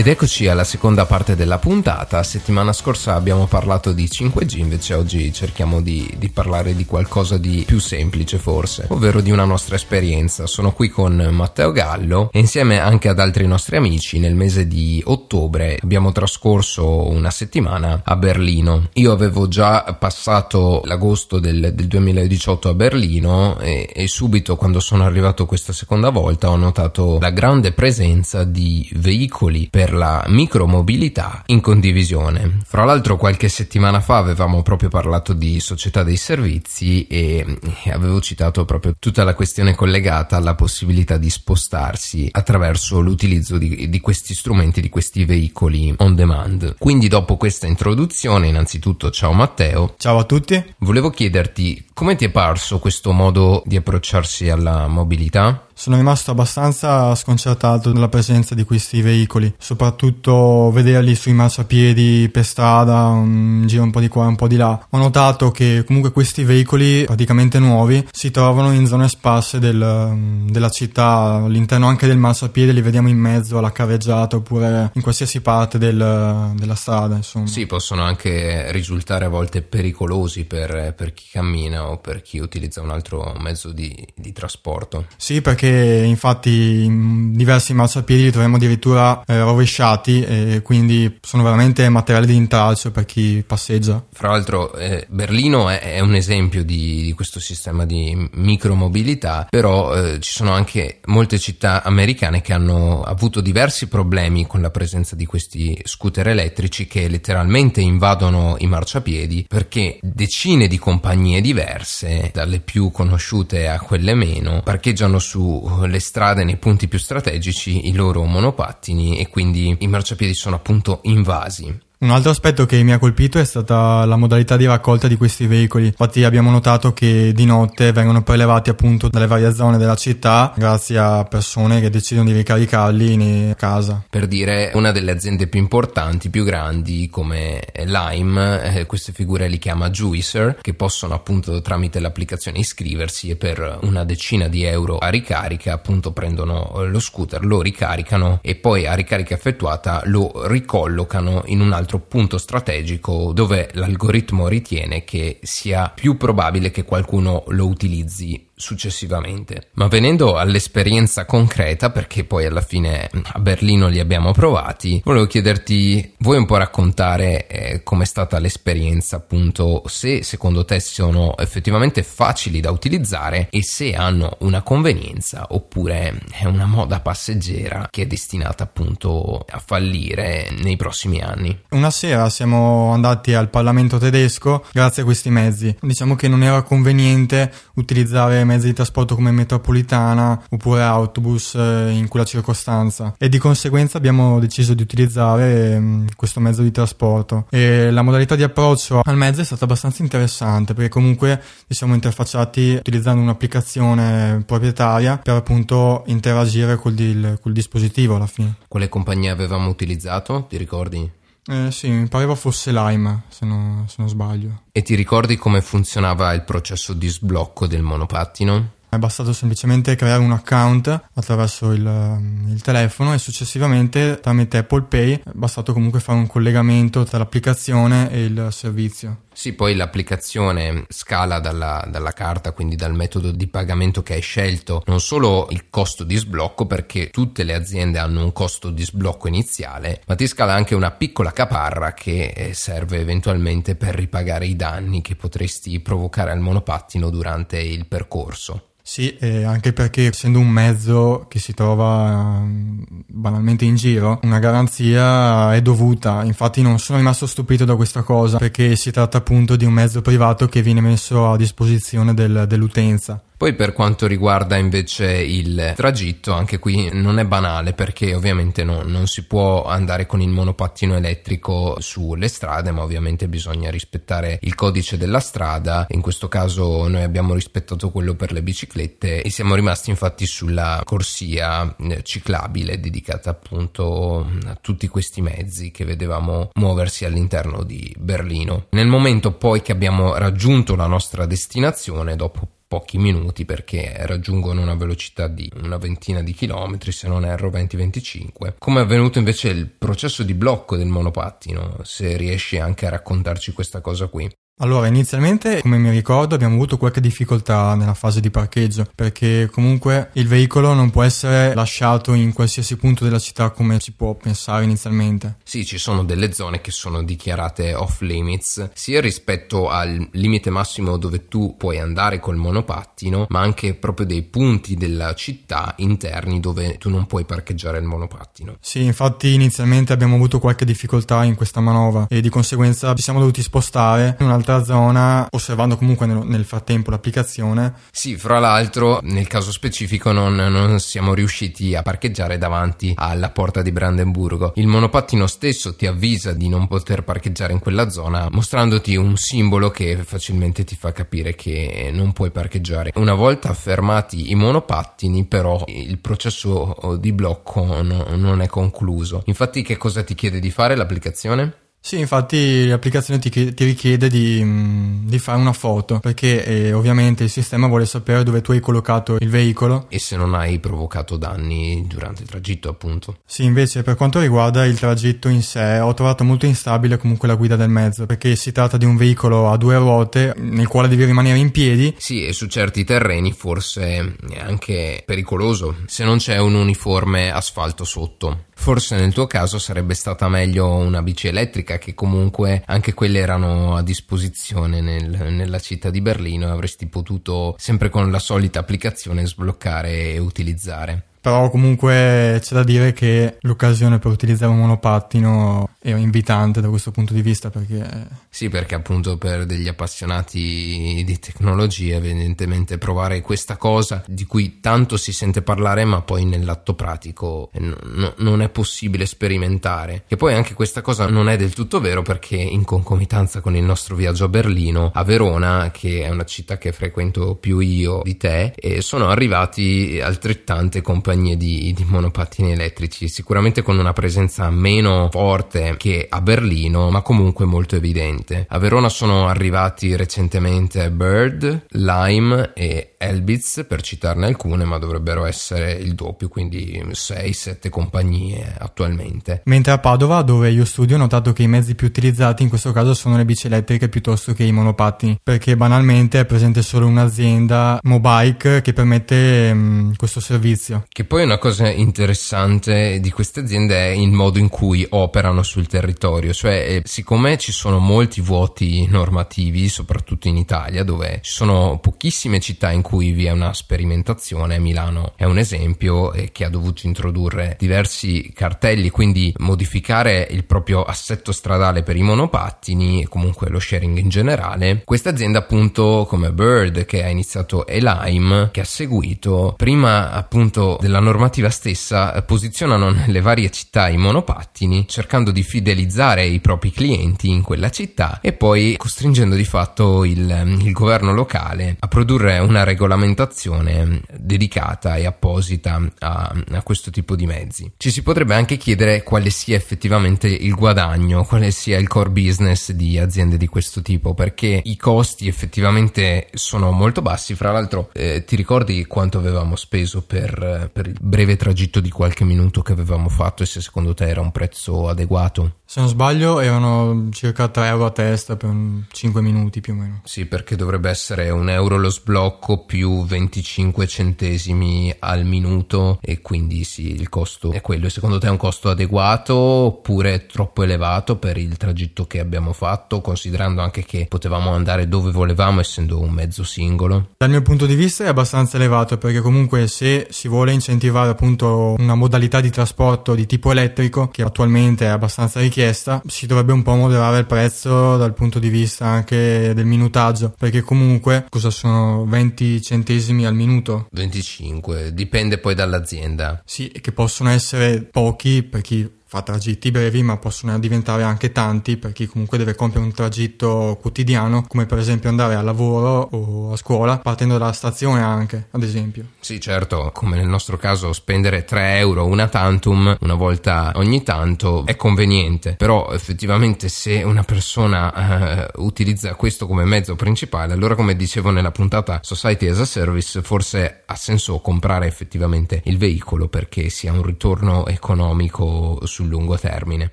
Ed 0.00 0.06
eccoci 0.06 0.48
alla 0.48 0.64
seconda 0.64 1.04
parte 1.04 1.36
della 1.36 1.58
puntata. 1.58 2.22
Settimana 2.22 2.72
scorsa 2.72 3.16
abbiamo 3.16 3.46
parlato 3.46 3.92
di 3.92 4.04
5G, 4.04 4.56
invece 4.56 4.94
oggi 4.94 5.30
cerchiamo 5.30 5.82
di, 5.82 6.10
di, 6.16 6.30
parlare 6.30 6.74
di 6.74 6.86
qualcosa 6.86 7.36
di 7.36 7.64
più 7.66 7.78
semplice 7.78 8.38
forse, 8.38 8.86
ovvero 8.88 9.20
di 9.20 9.30
una 9.30 9.44
nostra 9.44 9.74
esperienza. 9.74 10.46
Sono 10.46 10.72
qui 10.72 10.88
con 10.88 11.28
Matteo 11.30 11.70
Gallo 11.70 12.30
e 12.32 12.38
insieme 12.38 12.80
anche 12.80 13.08
ad 13.08 13.18
altri 13.18 13.46
nostri 13.46 13.76
amici 13.76 14.18
nel 14.18 14.34
mese 14.34 14.66
di 14.66 15.02
ottobre 15.04 15.78
abbiamo 15.82 16.12
trascorso 16.12 17.06
una 17.10 17.30
settimana 17.30 18.00
a 18.02 18.16
Berlino. 18.16 18.88
Io 18.94 19.12
avevo 19.12 19.48
già 19.48 19.82
passato 19.98 20.80
l'agosto 20.86 21.38
del, 21.38 21.74
del 21.74 21.86
2018 21.88 22.70
a 22.70 22.74
Berlino 22.74 23.58
e, 23.58 23.90
e 23.94 24.08
subito 24.08 24.56
quando 24.56 24.80
sono 24.80 25.04
arrivato 25.04 25.44
questa 25.44 25.74
seconda 25.74 26.08
volta 26.08 26.48
ho 26.48 26.56
notato 26.56 27.18
la 27.20 27.28
grande 27.28 27.72
presenza 27.72 28.44
di 28.44 28.88
veicoli 28.94 29.68
per 29.70 29.88
per 29.90 29.94
la 29.94 30.24
micromobilità 30.28 31.42
in 31.46 31.60
condivisione. 31.60 32.58
Fra 32.64 32.84
l'altro 32.84 33.16
qualche 33.16 33.48
settimana 33.48 34.00
fa 34.00 34.18
avevamo 34.18 34.62
proprio 34.62 34.88
parlato 34.88 35.32
di 35.32 35.58
società 35.58 36.04
dei 36.04 36.16
servizi 36.16 37.06
e 37.08 37.58
avevo 37.92 38.20
citato 38.20 38.64
proprio 38.64 38.94
tutta 38.98 39.24
la 39.24 39.34
questione 39.34 39.74
collegata 39.74 40.36
alla 40.36 40.54
possibilità 40.54 41.16
di 41.16 41.28
spostarsi 41.28 42.28
attraverso 42.30 43.00
l'utilizzo 43.00 43.58
di, 43.58 43.88
di 43.88 44.00
questi 44.00 44.34
strumenti, 44.34 44.80
di 44.80 44.88
questi 44.88 45.24
veicoli 45.24 45.92
on 45.98 46.14
demand. 46.14 46.76
Quindi 46.78 47.08
dopo 47.08 47.36
questa 47.36 47.66
introduzione, 47.66 48.46
innanzitutto 48.46 49.10
ciao 49.10 49.32
Matteo. 49.32 49.94
Ciao 49.98 50.18
a 50.18 50.24
tutti. 50.24 50.62
Volevo 50.78 51.10
chiederti 51.10 51.86
come 52.00 52.16
ti 52.16 52.24
è 52.24 52.30
parso 52.30 52.78
questo 52.78 53.12
modo 53.12 53.62
di 53.66 53.76
approcciarsi 53.76 54.48
alla 54.48 54.86
mobilità? 54.86 55.66
Sono 55.80 55.96
rimasto 55.96 56.30
abbastanza 56.30 57.14
sconcertato 57.14 57.90
dalla 57.90 58.10
presenza 58.10 58.54
di 58.54 58.64
questi 58.64 59.00
veicoli, 59.00 59.54
soprattutto 59.56 60.70
vederli 60.70 61.14
sui 61.14 61.32
marciapiedi 61.32 62.28
per 62.30 62.44
strada, 62.44 63.06
un 63.06 63.64
giro 63.66 63.84
un 63.84 63.90
po' 63.90 64.00
di 64.00 64.08
qua 64.08 64.24
e 64.24 64.26
un 64.26 64.36
po' 64.36 64.46
di 64.46 64.56
là. 64.56 64.78
Ho 64.90 64.98
notato 64.98 65.50
che 65.50 65.82
comunque 65.86 66.12
questi 66.12 66.44
veicoli 66.44 67.04
praticamente 67.04 67.58
nuovi 67.58 68.06
si 68.12 68.30
trovano 68.30 68.74
in 68.74 68.86
zone 68.86 69.08
sparse 69.08 69.58
del, 69.58 70.44
della 70.50 70.68
città, 70.68 71.40
all'interno 71.44 71.86
anche 71.86 72.06
del 72.06 72.18
marciapiede 72.18 72.72
li 72.72 72.82
vediamo 72.82 73.08
in 73.08 73.16
mezzo 73.16 73.56
alla 73.56 73.72
carreggiata 73.72 74.36
oppure 74.36 74.90
in 74.92 75.00
qualsiasi 75.00 75.40
parte 75.40 75.78
del, 75.78 76.52
della 76.56 76.74
strada. 76.74 77.16
Insomma. 77.16 77.46
Sì, 77.46 77.64
possono 77.64 78.02
anche 78.02 78.70
risultare 78.70 79.24
a 79.24 79.30
volte 79.30 79.62
pericolosi 79.62 80.44
per, 80.44 80.92
per 80.94 81.14
chi 81.14 81.28
cammina 81.32 81.88
o 81.88 81.96
per 81.96 82.20
chi 82.20 82.38
utilizza 82.38 82.82
un 82.82 82.90
altro 82.90 83.34
mezzo 83.38 83.72
di, 83.72 84.06
di 84.14 84.32
trasporto. 84.32 85.06
Sì, 85.16 85.40
perché 85.40 85.68
infatti 85.70 86.84
in 86.84 87.36
diversi 87.36 87.72
marciapiedi 87.74 88.24
li 88.24 88.30
troviamo 88.30 88.56
addirittura 88.56 89.22
eh, 89.24 89.40
rovesciati 89.40 90.22
e 90.22 90.60
quindi 90.62 91.18
sono 91.20 91.42
veramente 91.42 91.88
materiali 91.88 92.26
di 92.26 92.36
intralcio 92.36 92.90
per 92.90 93.04
chi 93.04 93.42
passeggia. 93.46 94.04
Fra 94.12 94.30
l'altro 94.30 94.74
eh, 94.74 95.06
Berlino 95.08 95.68
è, 95.68 95.80
è, 95.80 96.00
un 96.00 96.14
esempio 96.14 96.64
di, 96.64 97.02
di, 97.02 97.12
questo 97.12 97.40
sistema 97.40 97.84
di 97.84 98.28
micromobilità, 98.32 99.46
però 99.48 99.94
eh, 99.94 100.20
ci 100.20 100.32
sono 100.32 100.52
anche 100.52 101.00
molte 101.06 101.38
città 101.38 101.82
americane 101.82 102.40
che 102.40 102.52
hanno 102.52 103.02
avuto 103.02 103.40
diversi 103.40 103.88
problemi 103.88 104.46
con 104.46 104.60
la 104.60 104.70
presenza 104.70 105.16
di 105.16 105.26
questi 105.26 105.78
scooter 105.84 106.28
elettrici 106.28 106.86
che 106.86 107.08
letteralmente 107.08 107.80
invadono 107.80 108.56
i 108.58 108.66
marciapiedi 108.66 109.46
perché 109.48 109.98
decine 110.02 110.66
di 110.66 110.78
compagnie 110.78 111.40
diverse, 111.40 112.30
dalle 112.32 112.60
più 112.60 112.90
conosciute 112.90 113.68
a 113.68 113.80
quelle 113.80 114.14
meno, 114.14 114.60
parcheggiano 114.62 115.18
su 115.18 115.59
le 115.86 116.00
strade 116.00 116.44
nei 116.44 116.56
punti 116.56 116.88
più 116.88 116.98
strategici 116.98 117.88
i 117.88 117.92
loro 117.92 118.24
monopattini 118.24 119.18
e 119.18 119.28
quindi 119.28 119.76
i 119.80 119.86
marciapiedi 119.86 120.34
sono 120.34 120.56
appunto 120.56 121.00
invasi. 121.04 121.88
Un 122.02 122.12
altro 122.12 122.30
aspetto 122.30 122.64
che 122.64 122.82
mi 122.82 122.92
ha 122.92 122.98
colpito 122.98 123.38
è 123.38 123.44
stata 123.44 124.06
la 124.06 124.16
modalità 124.16 124.56
di 124.56 124.64
raccolta 124.64 125.06
di 125.06 125.18
questi 125.18 125.46
veicoli. 125.46 125.88
Infatti 125.88 126.24
abbiamo 126.24 126.50
notato 126.50 126.94
che 126.94 127.34
di 127.34 127.44
notte 127.44 127.92
vengono 127.92 128.22
prelevati 128.22 128.70
appunto 128.70 129.08
dalle 129.08 129.26
varie 129.26 129.52
zone 129.52 129.76
della 129.76 129.96
città 129.96 130.50
grazie 130.56 130.96
a 130.96 131.24
persone 131.24 131.78
che 131.82 131.90
decidono 131.90 132.28
di 132.28 132.32
ricaricarli 132.32 133.50
a 133.50 133.54
casa. 133.54 134.02
Per 134.08 134.26
dire 134.26 134.70
una 134.72 134.92
delle 134.92 135.10
aziende 135.10 135.46
più 135.46 135.60
importanti, 135.60 136.30
più 136.30 136.42
grandi 136.42 137.10
come 137.10 137.60
Lime, 137.84 138.76
eh, 138.76 138.86
queste 138.86 139.12
figure 139.12 139.46
li 139.46 139.58
chiama 139.58 139.90
Juicer, 139.90 140.56
che 140.62 140.72
possono 140.72 141.12
appunto 141.12 141.60
tramite 141.60 142.00
l'applicazione 142.00 142.60
iscriversi 142.60 143.28
e 143.28 143.36
per 143.36 143.78
una 143.82 144.06
decina 144.06 144.48
di 144.48 144.62
euro 144.62 144.96
a 144.96 145.08
ricarica 145.08 145.74
appunto 145.74 146.12
prendono 146.12 146.82
lo 146.82 146.98
scooter, 146.98 147.44
lo 147.44 147.60
ricaricano 147.60 148.38
e 148.40 148.54
poi 148.54 148.86
a 148.86 148.94
ricarica 148.94 149.34
effettuata 149.34 150.00
lo 150.06 150.46
ricollocano 150.46 151.42
in 151.44 151.60
un 151.60 151.74
altro 151.74 151.88
altro 151.90 151.98
punto 151.98 152.38
strategico 152.38 153.32
dove 153.32 153.70
l'algoritmo 153.72 154.46
ritiene 154.46 155.02
che 155.02 155.40
sia 155.42 155.90
più 155.92 156.16
probabile 156.16 156.70
che 156.70 156.84
qualcuno 156.84 157.42
lo 157.48 157.66
utilizzi 157.66 158.49
successivamente. 158.60 159.68
Ma 159.72 159.88
venendo 159.88 160.36
all'esperienza 160.36 161.24
concreta, 161.24 161.90
perché 161.90 162.24
poi 162.24 162.46
alla 162.46 162.60
fine 162.60 163.08
a 163.32 163.38
Berlino 163.40 163.88
li 163.88 163.98
abbiamo 163.98 164.32
provati, 164.32 165.00
volevo 165.04 165.26
chiederti, 165.26 166.14
vuoi 166.18 166.36
un 166.36 166.46
po' 166.46 166.56
raccontare 166.56 167.46
eh, 167.46 167.82
com'è 167.82 168.04
stata 168.04 168.38
l'esperienza, 168.38 169.16
appunto, 169.16 169.82
se 169.86 170.22
secondo 170.22 170.64
te 170.64 170.78
sono 170.80 171.36
effettivamente 171.38 172.02
facili 172.02 172.60
da 172.60 172.70
utilizzare 172.70 173.48
e 173.50 173.62
se 173.62 173.94
hanno 173.94 174.36
una 174.40 174.62
convenienza 174.62 175.46
oppure 175.50 176.20
è 176.30 176.44
una 176.44 176.66
moda 176.66 177.00
passeggera 177.00 177.88
che 177.90 178.02
è 178.02 178.06
destinata 178.06 178.64
appunto 178.64 179.44
a 179.48 179.58
fallire 179.58 180.50
nei 180.60 180.76
prossimi 180.76 181.20
anni. 181.20 181.58
Una 181.70 181.90
sera 181.90 182.28
siamo 182.28 182.92
andati 182.92 183.32
al 183.32 183.48
Parlamento 183.48 183.98
tedesco 183.98 184.64
grazie 184.72 185.02
a 185.02 185.04
questi 185.04 185.30
mezzi. 185.30 185.74
Diciamo 185.80 186.14
che 186.14 186.28
non 186.28 186.42
era 186.42 186.62
conveniente 186.62 187.52
utilizzare 187.74 188.44
mezzi 188.50 188.66
di 188.66 188.72
trasporto 188.72 189.14
come 189.14 189.30
metropolitana 189.30 190.42
oppure 190.50 190.82
autobus 190.82 191.54
eh, 191.54 191.90
in 191.90 192.08
quella 192.08 192.26
circostanza 192.26 193.14
e 193.16 193.28
di 193.28 193.38
conseguenza 193.38 193.96
abbiamo 193.96 194.40
deciso 194.40 194.74
di 194.74 194.82
utilizzare 194.82 195.78
mm, 195.78 196.06
questo 196.16 196.40
mezzo 196.40 196.62
di 196.62 196.72
trasporto 196.72 197.46
e 197.50 197.90
la 197.92 198.02
modalità 198.02 198.34
di 198.34 198.42
approccio 198.42 199.02
al 199.04 199.16
mezzo 199.16 199.40
è 199.40 199.44
stata 199.44 199.64
abbastanza 199.64 200.02
interessante 200.02 200.74
perché 200.74 200.90
comunque 200.90 201.40
ci 201.68 201.74
siamo 201.74 201.94
interfacciati 201.94 202.76
utilizzando 202.80 203.22
un'applicazione 203.22 204.42
proprietaria 204.44 205.18
per 205.18 205.34
appunto 205.34 206.02
interagire 206.06 206.74
col, 206.76 206.98
il, 206.98 207.38
col 207.40 207.52
dispositivo 207.52 208.16
alla 208.16 208.26
fine. 208.26 208.56
Quale 208.66 208.88
compagnia 208.88 209.32
avevamo 209.32 209.68
utilizzato? 209.68 210.46
Ti 210.48 210.56
ricordi? 210.56 211.18
Eh, 211.46 211.70
sì, 211.70 211.90
mi 211.90 212.06
pareva 212.06 212.34
fosse 212.34 212.72
Lime, 212.72 213.22
se, 213.28 213.44
no, 213.46 213.84
se 213.88 213.96
non 213.98 214.08
sbaglio. 214.08 214.62
E 214.72 214.82
ti 214.82 214.94
ricordi 214.94 215.36
come 215.36 215.60
funzionava 215.60 216.32
il 216.32 216.42
processo 216.42 216.92
di 216.92 217.08
sblocco 217.08 217.66
del 217.66 217.82
monopattino? 217.82 218.78
È 218.90 218.98
bastato 218.98 219.32
semplicemente 219.32 219.94
creare 219.94 220.20
un 220.20 220.32
account 220.32 220.88
attraverso 221.14 221.70
il, 221.70 222.44
il 222.48 222.60
telefono 222.60 223.14
e 223.14 223.18
successivamente 223.18 224.18
tramite 224.20 224.58
Apple 224.58 224.82
Pay 224.82 225.12
è 225.12 225.30
bastato 225.32 225.72
comunque 225.72 226.00
fare 226.00 226.18
un 226.18 226.26
collegamento 226.26 227.04
tra 227.04 227.18
l'applicazione 227.18 228.10
e 228.10 228.24
il 228.24 228.48
servizio. 228.50 229.22
Sì, 229.40 229.54
poi 229.54 229.74
l'applicazione 229.74 230.84
scala 230.90 231.40
dalla, 231.40 231.82
dalla, 231.88 232.12
carta, 232.12 232.52
quindi 232.52 232.76
dal 232.76 232.92
metodo 232.92 233.30
di 233.30 233.46
pagamento 233.46 234.02
che 234.02 234.12
hai 234.12 234.20
scelto, 234.20 234.82
non 234.84 235.00
solo 235.00 235.46
il 235.48 235.70
costo 235.70 236.04
di 236.04 236.14
sblocco, 236.16 236.66
perché 236.66 237.08
tutte 237.08 237.42
le 237.42 237.54
aziende 237.54 237.98
hanno 237.98 238.22
un 238.22 238.34
costo 238.34 238.68
di 238.68 238.84
sblocco 238.84 239.28
iniziale, 239.28 240.02
ma 240.06 240.14
ti 240.14 240.26
scala 240.26 240.52
anche 240.52 240.74
una 240.74 240.90
piccola 240.90 241.32
caparra 241.32 241.94
che 241.94 242.34
eh, 242.36 242.52
serve 242.52 242.98
eventualmente 242.98 243.76
per 243.76 243.94
ripagare 243.94 244.44
i 244.44 244.56
danni 244.56 245.00
che 245.00 245.16
potresti 245.16 245.80
provocare 245.80 246.32
al 246.32 246.40
monopattino 246.40 247.08
durante 247.08 247.58
il 247.60 247.86
percorso. 247.86 248.64
Sì, 248.90 249.16
eh, 249.18 249.44
anche 249.44 249.72
perché 249.72 250.08
essendo 250.08 250.40
un 250.40 250.48
mezzo 250.48 251.26
che 251.28 251.38
si 251.38 251.54
trova 251.54 252.40
um, 252.40 252.84
banalmente 253.06 253.64
in 253.64 253.76
giro, 253.76 254.18
una 254.24 254.40
garanzia 254.40 255.54
è 255.54 255.62
dovuta. 255.62 256.24
Infatti 256.24 256.60
non 256.60 256.80
sono 256.80 256.98
rimasto 256.98 257.28
stupito 257.28 257.64
da 257.64 257.76
questa 257.76 258.02
cosa 258.02 258.38
perché 258.38 258.74
si 258.74 258.90
tratta 258.90 259.20
appunto 259.30 259.54
di 259.54 259.64
un 259.64 259.72
mezzo 259.72 260.02
privato 260.02 260.48
che 260.48 260.60
viene 260.60 260.80
messo 260.80 261.30
a 261.30 261.36
disposizione 261.36 262.14
del, 262.14 262.46
dell'utenza. 262.48 263.22
Poi 263.40 263.54
per 263.54 263.72
quanto 263.72 264.06
riguarda 264.06 264.58
invece 264.58 265.06
il 265.14 265.72
tragitto, 265.74 266.34
anche 266.34 266.58
qui 266.58 266.90
non 266.92 267.18
è 267.18 267.24
banale 267.24 267.72
perché 267.72 268.14
ovviamente 268.14 268.64
no, 268.64 268.82
non 268.82 269.06
si 269.06 269.24
può 269.24 269.64
andare 269.64 270.04
con 270.04 270.20
il 270.20 270.28
monopattino 270.28 270.94
elettrico 270.94 271.76
sulle 271.80 272.28
strade, 272.28 272.70
ma 272.70 272.82
ovviamente 272.82 273.28
bisogna 273.28 273.70
rispettare 273.70 274.38
il 274.42 274.54
codice 274.54 274.98
della 274.98 275.20
strada. 275.20 275.86
In 275.88 276.02
questo 276.02 276.28
caso 276.28 276.86
noi 276.86 277.02
abbiamo 277.02 277.32
rispettato 277.32 277.90
quello 277.90 278.14
per 278.14 278.32
le 278.32 278.42
biciclette 278.42 279.22
e 279.22 279.30
siamo 279.30 279.54
rimasti 279.54 279.88
infatti 279.88 280.26
sulla 280.26 280.82
corsia 280.84 281.74
eh, 281.78 282.02
ciclabile 282.02 282.78
dedicata 282.78 283.30
appunto 283.30 284.28
a 284.48 284.58
tutti 284.60 284.86
questi 284.86 285.22
mezzi 285.22 285.70
che 285.70 285.86
vedevamo 285.86 286.50
muoversi 286.56 287.06
all'interno 287.06 287.62
di 287.62 287.90
Berlino. 287.98 288.66
Nel 288.72 288.86
momento 288.86 289.32
poi 289.32 289.62
che 289.62 289.72
abbiamo 289.72 290.16
raggiunto 290.16 290.76
la 290.76 290.86
nostra 290.86 291.24
destinazione, 291.24 292.16
dopo 292.16 292.46
pochi 292.70 292.98
minuti 292.98 293.44
perché 293.44 294.06
raggiungono 294.06 294.62
una 294.62 294.76
velocità 294.76 295.26
di 295.26 295.50
una 295.60 295.76
ventina 295.76 296.22
di 296.22 296.32
chilometri, 296.32 296.92
se 296.92 297.08
non 297.08 297.24
erro 297.24 297.50
20-25. 297.50 298.54
Come 298.58 298.78
è 298.78 298.82
avvenuto 298.84 299.18
invece 299.18 299.48
il 299.48 299.66
processo 299.66 300.22
di 300.22 300.34
blocco 300.34 300.76
del 300.76 300.86
monopattino, 300.86 301.80
se 301.82 302.16
riesci 302.16 302.58
anche 302.58 302.86
a 302.86 302.90
raccontarci 302.90 303.50
questa 303.50 303.80
cosa 303.80 304.06
qui. 304.06 304.30
Allora, 304.62 304.86
inizialmente, 304.88 305.62
come 305.62 305.78
mi 305.78 305.88
ricordo, 305.88 306.34
abbiamo 306.34 306.54
avuto 306.54 306.76
qualche 306.76 307.00
difficoltà 307.00 307.74
nella 307.74 307.94
fase 307.94 308.20
di 308.20 308.28
parcheggio, 308.28 308.86
perché 308.94 309.48
comunque 309.50 310.10
il 310.14 310.28
veicolo 310.28 310.74
non 310.74 310.90
può 310.90 311.02
essere 311.02 311.54
lasciato 311.54 312.12
in 312.12 312.34
qualsiasi 312.34 312.76
punto 312.76 313.04
della 313.04 313.18
città 313.18 313.48
come 313.50 313.80
si 313.80 313.92
può 313.92 314.12
pensare 314.12 314.64
inizialmente. 314.64 315.36
Sì, 315.44 315.64
ci 315.64 315.78
sono 315.78 316.04
delle 316.04 316.34
zone 316.34 316.60
che 316.60 316.72
sono 316.72 317.02
dichiarate 317.02 317.72
off 317.72 318.02
limits, 318.02 318.72
sia 318.74 319.00
rispetto 319.00 319.70
al 319.70 320.08
limite 320.12 320.50
massimo 320.50 320.98
dove 320.98 321.26
tu 321.26 321.56
puoi 321.56 321.78
andare 321.78 322.20
col 322.20 322.36
monopattino, 322.36 323.28
ma 323.30 323.40
anche 323.40 323.72
proprio 323.72 324.04
dei 324.04 324.22
punti 324.22 324.74
della 324.74 325.14
città 325.14 325.72
interni 325.78 326.38
dove 326.38 326.76
tu 326.76 326.90
non 326.90 327.06
puoi 327.06 327.24
parcheggiare 327.24 327.78
il 327.78 327.84
monopattino. 327.84 328.56
Sì, 328.60 328.84
infatti 328.84 329.32
inizialmente 329.32 329.94
abbiamo 329.94 330.16
avuto 330.16 330.38
qualche 330.38 330.66
difficoltà 330.66 331.24
in 331.24 331.34
questa 331.34 331.60
manovra 331.60 332.08
e 332.10 332.20
di 332.20 332.28
conseguenza 332.28 332.92
ci 332.94 333.02
siamo 333.02 333.20
dovuti 333.20 333.40
spostare 333.40 334.16
in 334.18 334.26
un'altra 334.26 334.48
un'altra 334.50 334.64
zona, 334.64 335.28
osservando 335.30 335.76
comunque 335.76 336.06
nel, 336.06 336.18
nel, 336.24 336.44
frattempo 336.44 336.90
l'applicazione. 336.90 337.74
Sì, 337.92 338.16
fra 338.16 338.38
l'altro, 338.38 338.98
nel 339.02 339.28
caso 339.28 339.52
specifico 339.52 340.10
non, 340.10 340.34
non, 340.34 340.80
siamo 340.80 341.14
riusciti 341.14 341.74
a 341.74 341.82
parcheggiare 341.82 342.38
davanti 342.38 342.92
alla 342.96 343.30
porta 343.30 343.62
di 343.62 343.70
Brandenburgo. 343.70 344.52
Il 344.56 344.66
monopattino 344.66 345.26
stesso 345.26 345.76
ti 345.76 345.86
avvisa 345.86 346.32
di 346.32 346.48
non 346.48 346.66
poter 346.66 347.04
parcheggiare 347.04 347.52
in 347.52 347.60
quella 347.60 347.88
zona, 347.88 348.28
mostrandoti 348.30 348.96
un 348.96 349.16
simbolo 349.16 349.70
che 349.70 350.02
facilmente 350.04 350.64
ti 350.64 350.76
fa 350.76 350.92
capire 350.92 351.34
che 351.34 351.90
non 351.92 352.12
puoi 352.12 352.30
parcheggiare. 352.30 352.92
Una 352.96 353.14
volta 353.14 353.54
fermati 353.54 354.30
i 354.30 354.34
monopattini, 354.34 355.24
però, 355.24 355.62
il 355.66 355.98
processo 355.98 356.98
di 356.98 357.12
blocco 357.12 357.82
no, 357.82 358.06
non 358.16 358.40
è 358.40 358.48
concluso. 358.48 359.22
Infatti, 359.26 359.62
che 359.62 359.76
cosa 359.76 360.02
ti 360.02 360.14
chiede 360.14 360.40
di 360.40 360.50
fare 360.50 360.74
l'applicazione? 360.74 361.59
Sì, 361.82 361.98
infatti 361.98 362.66
l'applicazione 362.66 363.18
ti, 363.18 363.30
ti 363.30 363.64
richiede 363.64 364.08
di, 364.08 364.40
mm, 364.44 365.08
di, 365.08 365.18
fare 365.18 365.40
una 365.40 365.54
foto 365.54 365.98
perché 365.98 366.44
eh, 366.44 366.72
ovviamente 366.72 367.24
il 367.24 367.30
sistema 367.30 367.66
vuole 367.66 367.86
sapere 367.86 368.22
dove 368.22 368.42
tu 368.42 368.52
hai 368.52 368.60
collocato 368.60 369.16
il 369.18 369.28
veicolo. 369.28 369.86
E 369.88 369.98
se 369.98 370.16
non 370.16 370.34
hai 370.34 370.58
provocato 370.60 371.16
danni 371.16 371.86
durante 371.88 372.22
il 372.22 372.28
tragitto, 372.28 372.68
appunto. 372.68 373.18
Sì, 373.24 373.44
invece 373.44 373.82
per 373.82 373.96
quanto 373.96 374.20
riguarda 374.20 374.66
il 374.66 374.78
tragitto 374.78 375.28
in 375.28 375.42
sé, 375.42 375.80
ho 375.80 375.92
trovato 375.94 376.22
molto 376.22 376.44
instabile 376.44 376.98
comunque 376.98 377.26
la 377.26 377.34
guida 377.34 377.56
del 377.56 377.70
mezzo 377.70 378.04
perché 378.04 378.36
si 378.36 378.52
tratta 378.52 378.76
di 378.76 378.84
un 378.84 378.96
veicolo 378.96 379.50
a 379.50 379.56
due 379.56 379.76
ruote 379.78 380.34
nel 380.36 380.68
quale 380.68 380.86
devi 380.86 381.06
rimanere 381.06 381.38
in 381.38 381.50
piedi. 381.50 381.94
Sì, 381.96 382.26
e 382.26 382.34
su 382.34 382.46
certi 382.46 382.84
terreni 382.84 383.32
forse 383.32 384.16
è 384.30 384.38
anche 384.38 385.02
pericoloso 385.04 385.76
se 385.86 386.04
non 386.04 386.18
c'è 386.18 386.38
un 386.38 386.54
uniforme 386.54 387.32
asfalto 387.32 387.84
sotto. 387.84 388.44
Forse 388.54 388.96
nel 388.96 389.14
tuo 389.14 389.26
caso 389.26 389.58
sarebbe 389.58 389.94
stata 389.94 390.28
meglio 390.28 390.68
una 390.74 391.00
bici 391.00 391.28
elettrica 391.28 391.69
che 391.78 391.94
comunque 391.94 392.62
anche 392.66 392.94
quelle 392.94 393.18
erano 393.18 393.76
a 393.76 393.82
disposizione 393.82 394.80
nel, 394.80 395.32
nella 395.32 395.58
città 395.58 395.90
di 395.90 396.00
Berlino 396.00 396.46
e 396.46 396.50
avresti 396.50 396.86
potuto 396.86 397.54
sempre 397.58 397.88
con 397.88 398.10
la 398.10 398.18
solita 398.18 398.60
applicazione 398.60 399.26
sbloccare 399.26 400.12
e 400.12 400.18
utilizzare. 400.18 401.09
Però 401.20 401.50
comunque 401.50 402.38
c'è 402.40 402.54
da 402.54 402.64
dire 402.64 402.94
che 402.94 403.36
l'occasione 403.40 403.98
per 403.98 404.10
utilizzare 404.10 404.50
un 404.50 404.58
monopattino 404.58 405.68
è 405.78 405.90
invitante 405.90 406.62
da 406.62 406.68
questo 406.70 406.92
punto 406.92 407.12
di 407.12 407.20
vista 407.20 407.50
perché... 407.50 408.08
Sì, 408.30 408.48
perché 408.48 408.74
appunto 408.74 409.18
per 409.18 409.44
degli 409.44 409.68
appassionati 409.68 411.02
di 411.04 411.18
tecnologia 411.18 411.96
evidentemente 411.96 412.78
provare 412.78 413.20
questa 413.20 413.58
cosa 413.58 414.02
di 414.06 414.24
cui 414.24 414.60
tanto 414.60 414.96
si 414.96 415.12
sente 415.12 415.42
parlare 415.42 415.84
ma 415.84 416.00
poi 416.00 416.24
nell'atto 416.24 416.74
pratico 416.74 417.50
n- 417.58 418.14
non 418.16 418.40
è 418.40 418.48
possibile 418.48 419.04
sperimentare. 419.04 420.04
E 420.08 420.16
poi 420.16 420.32
anche 420.32 420.54
questa 420.54 420.80
cosa 420.80 421.06
non 421.06 421.28
è 421.28 421.36
del 421.36 421.52
tutto 421.52 421.80
vero 421.80 422.00
perché 422.00 422.36
in 422.36 422.64
concomitanza 422.64 423.40
con 423.40 423.54
il 423.56 423.62
nostro 423.62 423.94
viaggio 423.94 424.24
a 424.24 424.28
Berlino, 424.28 424.90
a 424.94 425.04
Verona, 425.04 425.70
che 425.70 426.02
è 426.02 426.08
una 426.08 426.24
città 426.24 426.56
che 426.56 426.72
frequento 426.72 427.34
più 427.34 427.58
io 427.58 428.00
di 428.04 428.16
te, 428.16 428.54
sono 428.78 429.08
arrivati 429.08 430.00
altrettante 430.02 430.80
compagnie 430.80 431.08
compagnie 431.10 431.36
di, 431.36 431.72
di 431.74 431.84
monopattini 431.84 432.52
elettrici, 432.52 433.08
sicuramente 433.08 433.62
con 433.62 433.78
una 433.78 433.92
presenza 433.92 434.48
meno 434.50 435.08
forte 435.10 435.74
che 435.76 436.06
a 436.08 436.20
Berlino, 436.20 436.90
ma 436.90 437.02
comunque 437.02 437.44
molto 437.44 437.74
evidente. 437.74 438.46
A 438.48 438.58
Verona 438.58 438.88
sono 438.88 439.26
arrivati 439.26 439.96
recentemente 439.96 440.88
Bird, 440.90 441.66
Lime 441.70 442.52
e 442.54 442.89
Elbitz, 443.02 443.64
per 443.66 443.80
citarne 443.80 444.26
alcune, 444.26 444.66
ma 444.66 444.76
dovrebbero 444.76 445.24
essere 445.24 445.72
il 445.72 445.94
doppio, 445.94 446.28
quindi 446.28 446.84
6-7 446.90 447.70
compagnie 447.70 448.54
attualmente. 448.58 449.40
Mentre 449.46 449.72
a 449.72 449.78
Padova, 449.78 450.20
dove 450.20 450.50
io 450.50 450.66
studio, 450.66 450.96
ho 450.96 450.98
notato 450.98 451.32
che 451.32 451.42
i 451.42 451.48
mezzi 451.48 451.74
più 451.74 451.86
utilizzati 451.86 452.42
in 452.42 452.50
questo 452.50 452.72
caso 452.72 452.92
sono 452.92 453.16
le 453.16 453.24
bici 453.24 453.46
elettriche 453.46 453.88
piuttosto 453.88 454.34
che 454.34 454.44
i 454.44 454.52
monopattini, 454.52 455.18
perché 455.22 455.56
banalmente 455.56 456.20
è 456.20 456.26
presente 456.26 456.60
solo 456.60 456.86
un'azienda 456.88 457.78
Mobike 457.84 458.60
che 458.60 458.74
permette 458.74 459.54
mh, 459.54 459.58
mm, 459.58 459.92
questo 459.96 460.20
servizio. 460.20 460.84
Che 460.86 461.04
poi 461.04 461.22
una 461.22 461.38
cosa 461.38 461.70
interessante 461.70 463.00
di 463.00 463.10
queste 463.10 463.40
aziende 463.40 463.76
è 463.76 463.88
il 463.92 464.10
modo 464.10 464.38
in 464.38 464.50
cui 464.50 464.86
operano 464.90 465.42
sul 465.42 465.66
territorio, 465.68 466.34
cioè 466.34 466.66
eh, 466.68 466.82
siccome 466.84 467.38
ci 467.38 467.52
sono 467.52 467.78
molti 467.78 468.20
vuoti 468.20 468.86
normativi, 468.88 469.70
soprattutto 469.70 470.28
in 470.28 470.36
Italia, 470.36 470.84
dove 470.84 471.20
ci 471.22 471.32
sono 471.32 471.78
pochissime 471.80 472.40
città 472.40 472.70
in 472.70 472.82
cui 472.82 472.89
vi 472.98 473.26
è 473.26 473.30
una 473.30 473.52
sperimentazione, 473.52 474.58
Milano 474.58 475.12
è 475.16 475.24
un 475.24 475.38
esempio 475.38 476.12
eh, 476.12 476.30
che 476.32 476.44
ha 476.44 476.48
dovuto 476.48 476.86
introdurre 476.86 477.56
diversi 477.58 478.32
cartelli, 478.34 478.90
quindi 478.90 479.32
modificare 479.38 480.26
il 480.30 480.44
proprio 480.44 480.82
assetto 480.82 481.32
stradale 481.32 481.82
per 481.82 481.96
i 481.96 482.02
monopattini 482.02 483.02
e 483.02 483.08
comunque 483.08 483.48
lo 483.48 483.58
sharing 483.58 483.98
in 483.98 484.08
generale. 484.08 484.82
Questa 484.84 485.10
azienda 485.10 485.38
appunto 485.38 486.06
come 486.08 486.32
Bird 486.32 486.84
che 486.84 487.04
ha 487.04 487.08
iniziato 487.08 487.66
e 487.66 487.80
Lime 487.80 488.48
che 488.50 488.60
ha 488.60 488.64
seguito 488.64 489.54
prima 489.56 490.10
appunto 490.12 490.78
della 490.80 491.00
normativa 491.00 491.50
stessa 491.50 492.20
posizionano 492.22 492.90
nelle 492.90 493.20
varie 493.20 493.50
città 493.50 493.88
i 493.88 493.96
monopattini 493.96 494.86
cercando 494.88 495.30
di 495.30 495.42
fidelizzare 495.42 496.24
i 496.24 496.40
propri 496.40 496.70
clienti 496.70 497.28
in 497.28 497.42
quella 497.42 497.70
città 497.70 498.20
e 498.20 498.32
poi 498.32 498.76
costringendo 498.76 499.34
di 499.34 499.44
fatto 499.44 500.04
il, 500.04 500.56
il 500.60 500.72
governo 500.72 501.12
locale 501.12 501.76
a 501.78 501.88
produrre 501.88 502.38
una 502.38 502.64
regolamentazione 502.80 504.00
dedicata 504.16 504.96
e 504.96 505.04
apposita 505.04 505.80
a, 505.98 506.34
a 506.50 506.62
questo 506.62 506.90
tipo 506.90 507.14
di 507.14 507.26
mezzi. 507.26 507.70
Ci 507.76 507.90
si 507.90 508.02
potrebbe 508.02 508.34
anche 508.34 508.56
chiedere 508.56 509.02
quale 509.02 509.28
sia 509.28 509.56
effettivamente 509.56 510.26
il 510.28 510.54
guadagno, 510.54 511.24
quale 511.24 511.50
sia 511.50 511.78
il 511.78 511.88
core 511.88 512.08
business 512.08 512.72
di 512.72 512.98
aziende 512.98 513.36
di 513.36 513.46
questo 513.46 513.82
tipo, 513.82 514.14
perché 514.14 514.62
i 514.64 514.76
costi 514.76 515.28
effettivamente 515.28 516.28
sono 516.32 516.70
molto 516.70 517.02
bassi. 517.02 517.34
Fra 517.34 517.52
l'altro, 517.52 517.90
eh, 517.92 518.24
ti 518.24 518.34
ricordi 518.34 518.86
quanto 518.86 519.18
avevamo 519.18 519.56
speso 519.56 520.02
per, 520.02 520.70
per 520.72 520.86
il 520.86 520.96
breve 520.98 521.36
tragitto 521.36 521.80
di 521.80 521.90
qualche 521.90 522.24
minuto 522.24 522.62
che 522.62 522.72
avevamo 522.72 523.10
fatto 523.10 523.42
e 523.42 523.46
se 523.46 523.60
secondo 523.60 523.92
te 523.92 524.08
era 524.08 524.22
un 524.22 524.32
prezzo 524.32 524.88
adeguato? 524.88 525.56
Se 525.64 525.78
non 525.78 525.88
sbaglio 525.88 526.40
erano 526.40 527.10
circa 527.12 527.46
3 527.46 527.66
euro 527.68 527.84
a 527.86 527.90
testa 527.90 528.36
per 528.36 528.50
5 528.90 529.22
minuti 529.22 529.60
più 529.60 529.74
o 529.74 529.76
meno. 529.76 530.00
Sì, 530.04 530.26
perché 530.26 530.56
dovrebbe 530.56 530.90
essere 530.90 531.30
un 531.30 531.48
euro 531.48 531.76
lo 531.76 531.90
sblocco 531.90 532.64
più 532.70 533.04
25 533.04 533.84
centesimi 533.88 534.94
al 535.00 535.24
minuto 535.24 535.98
e 536.00 536.20
quindi 536.20 536.62
sì, 536.62 536.94
il 536.94 537.08
costo 537.08 537.50
è 537.50 537.60
quello. 537.60 537.88
Secondo 537.88 538.18
te 538.18 538.28
è 538.28 538.30
un 538.30 538.36
costo 538.36 538.68
adeguato 538.68 539.34
oppure 539.34 540.26
troppo 540.26 540.62
elevato 540.62 541.16
per 541.16 541.36
il 541.36 541.56
tragitto 541.56 542.06
che 542.06 542.20
abbiamo 542.20 542.52
fatto, 542.52 543.00
considerando 543.00 543.60
anche 543.60 543.84
che 543.84 544.06
potevamo 544.08 544.52
andare 544.52 544.86
dove 544.86 545.10
volevamo 545.10 545.58
essendo 545.58 546.00
un 546.00 546.10
mezzo 546.10 546.44
singolo? 546.44 547.08
Dal 547.16 547.30
mio 547.30 547.42
punto 547.42 547.66
di 547.66 547.74
vista 547.74 548.04
è 548.04 548.06
abbastanza 548.06 548.56
elevato 548.56 548.96
perché 548.98 549.20
comunque 549.20 549.66
se 549.66 550.06
si 550.10 550.28
vuole 550.28 550.52
incentivare 550.52 551.10
appunto 551.10 551.74
una 551.76 551.96
modalità 551.96 552.40
di 552.40 552.50
trasporto 552.50 553.16
di 553.16 553.26
tipo 553.26 553.50
elettrico 553.50 554.06
che 554.12 554.22
attualmente 554.22 554.84
è 554.84 554.90
abbastanza 554.90 555.40
richiesta 555.40 556.00
si 556.06 556.28
dovrebbe 556.28 556.52
un 556.52 556.62
po' 556.62 556.76
moderare 556.76 557.18
il 557.18 557.26
prezzo 557.26 557.96
dal 557.96 558.14
punto 558.14 558.38
di 558.38 558.48
vista 558.48 558.86
anche 558.86 559.54
del 559.54 559.66
minutaggio 559.66 560.32
perché 560.38 560.60
comunque 560.60 561.26
cosa 561.28 561.50
sono 561.50 562.04
20 562.06 562.59
centesimi 562.60 563.26
al 563.26 563.34
minuto? 563.34 563.88
25 563.92 564.92
dipende 564.94 565.38
poi 565.38 565.54
dall'azienda. 565.54 566.42
Sì 566.44 566.68
che 566.70 566.92
possono 566.92 567.30
essere 567.30 567.82
pochi 567.82 568.42
per 568.42 568.60
chi 568.60 568.98
fa 569.10 569.22
tragitti 569.22 569.72
brevi 569.72 570.04
ma 570.04 570.18
possono 570.18 570.56
diventare 570.60 571.02
anche 571.02 571.32
tanti 571.32 571.76
per 571.78 571.90
chi 571.90 572.06
comunque 572.06 572.38
deve 572.38 572.54
compiere 572.54 572.86
un 572.86 572.92
tragitto 572.92 573.76
quotidiano 573.80 574.44
come 574.46 574.66
per 574.66 574.78
esempio 574.78 575.08
andare 575.08 575.34
al 575.34 575.44
lavoro 575.44 576.08
o 576.12 576.52
a 576.52 576.56
scuola 576.56 576.98
partendo 576.98 577.36
dalla 577.36 577.50
stazione 577.50 578.02
anche 578.02 578.46
ad 578.52 578.62
esempio. 578.62 579.06
Sì 579.18 579.40
certo 579.40 579.90
come 579.92 580.16
nel 580.16 580.28
nostro 580.28 580.56
caso 580.58 580.92
spendere 580.92 581.44
3 581.44 581.78
euro 581.78 582.06
una 582.06 582.28
tantum 582.28 582.96
una 583.00 583.14
volta 583.14 583.72
ogni 583.74 584.04
tanto 584.04 584.64
è 584.64 584.76
conveniente. 584.76 585.56
Però 585.58 585.90
effettivamente 585.90 586.68
se 586.68 587.02
una 587.02 587.24
persona 587.24 588.44
eh, 588.44 588.50
utilizza 588.58 589.16
questo 589.16 589.48
come 589.48 589.64
mezzo 589.64 589.96
principale 589.96 590.52
allora 590.52 590.76
come 590.76 590.94
dicevo 590.94 591.30
nella 591.30 591.50
puntata 591.50 591.98
Society 592.04 592.46
as 592.46 592.60
a 592.60 592.64
Service 592.64 593.22
forse 593.22 593.82
ha 593.86 593.96
senso 593.96 594.38
comprare 594.38 594.86
effettivamente 594.86 595.62
il 595.64 595.78
veicolo 595.78 596.28
perché 596.28 596.68
sia 596.68 596.92
un 596.92 597.02
ritorno 597.02 597.66
economico 597.66 598.78
su 598.84 598.98
sul 599.00 599.08
lungo 599.08 599.38
termine. 599.38 599.90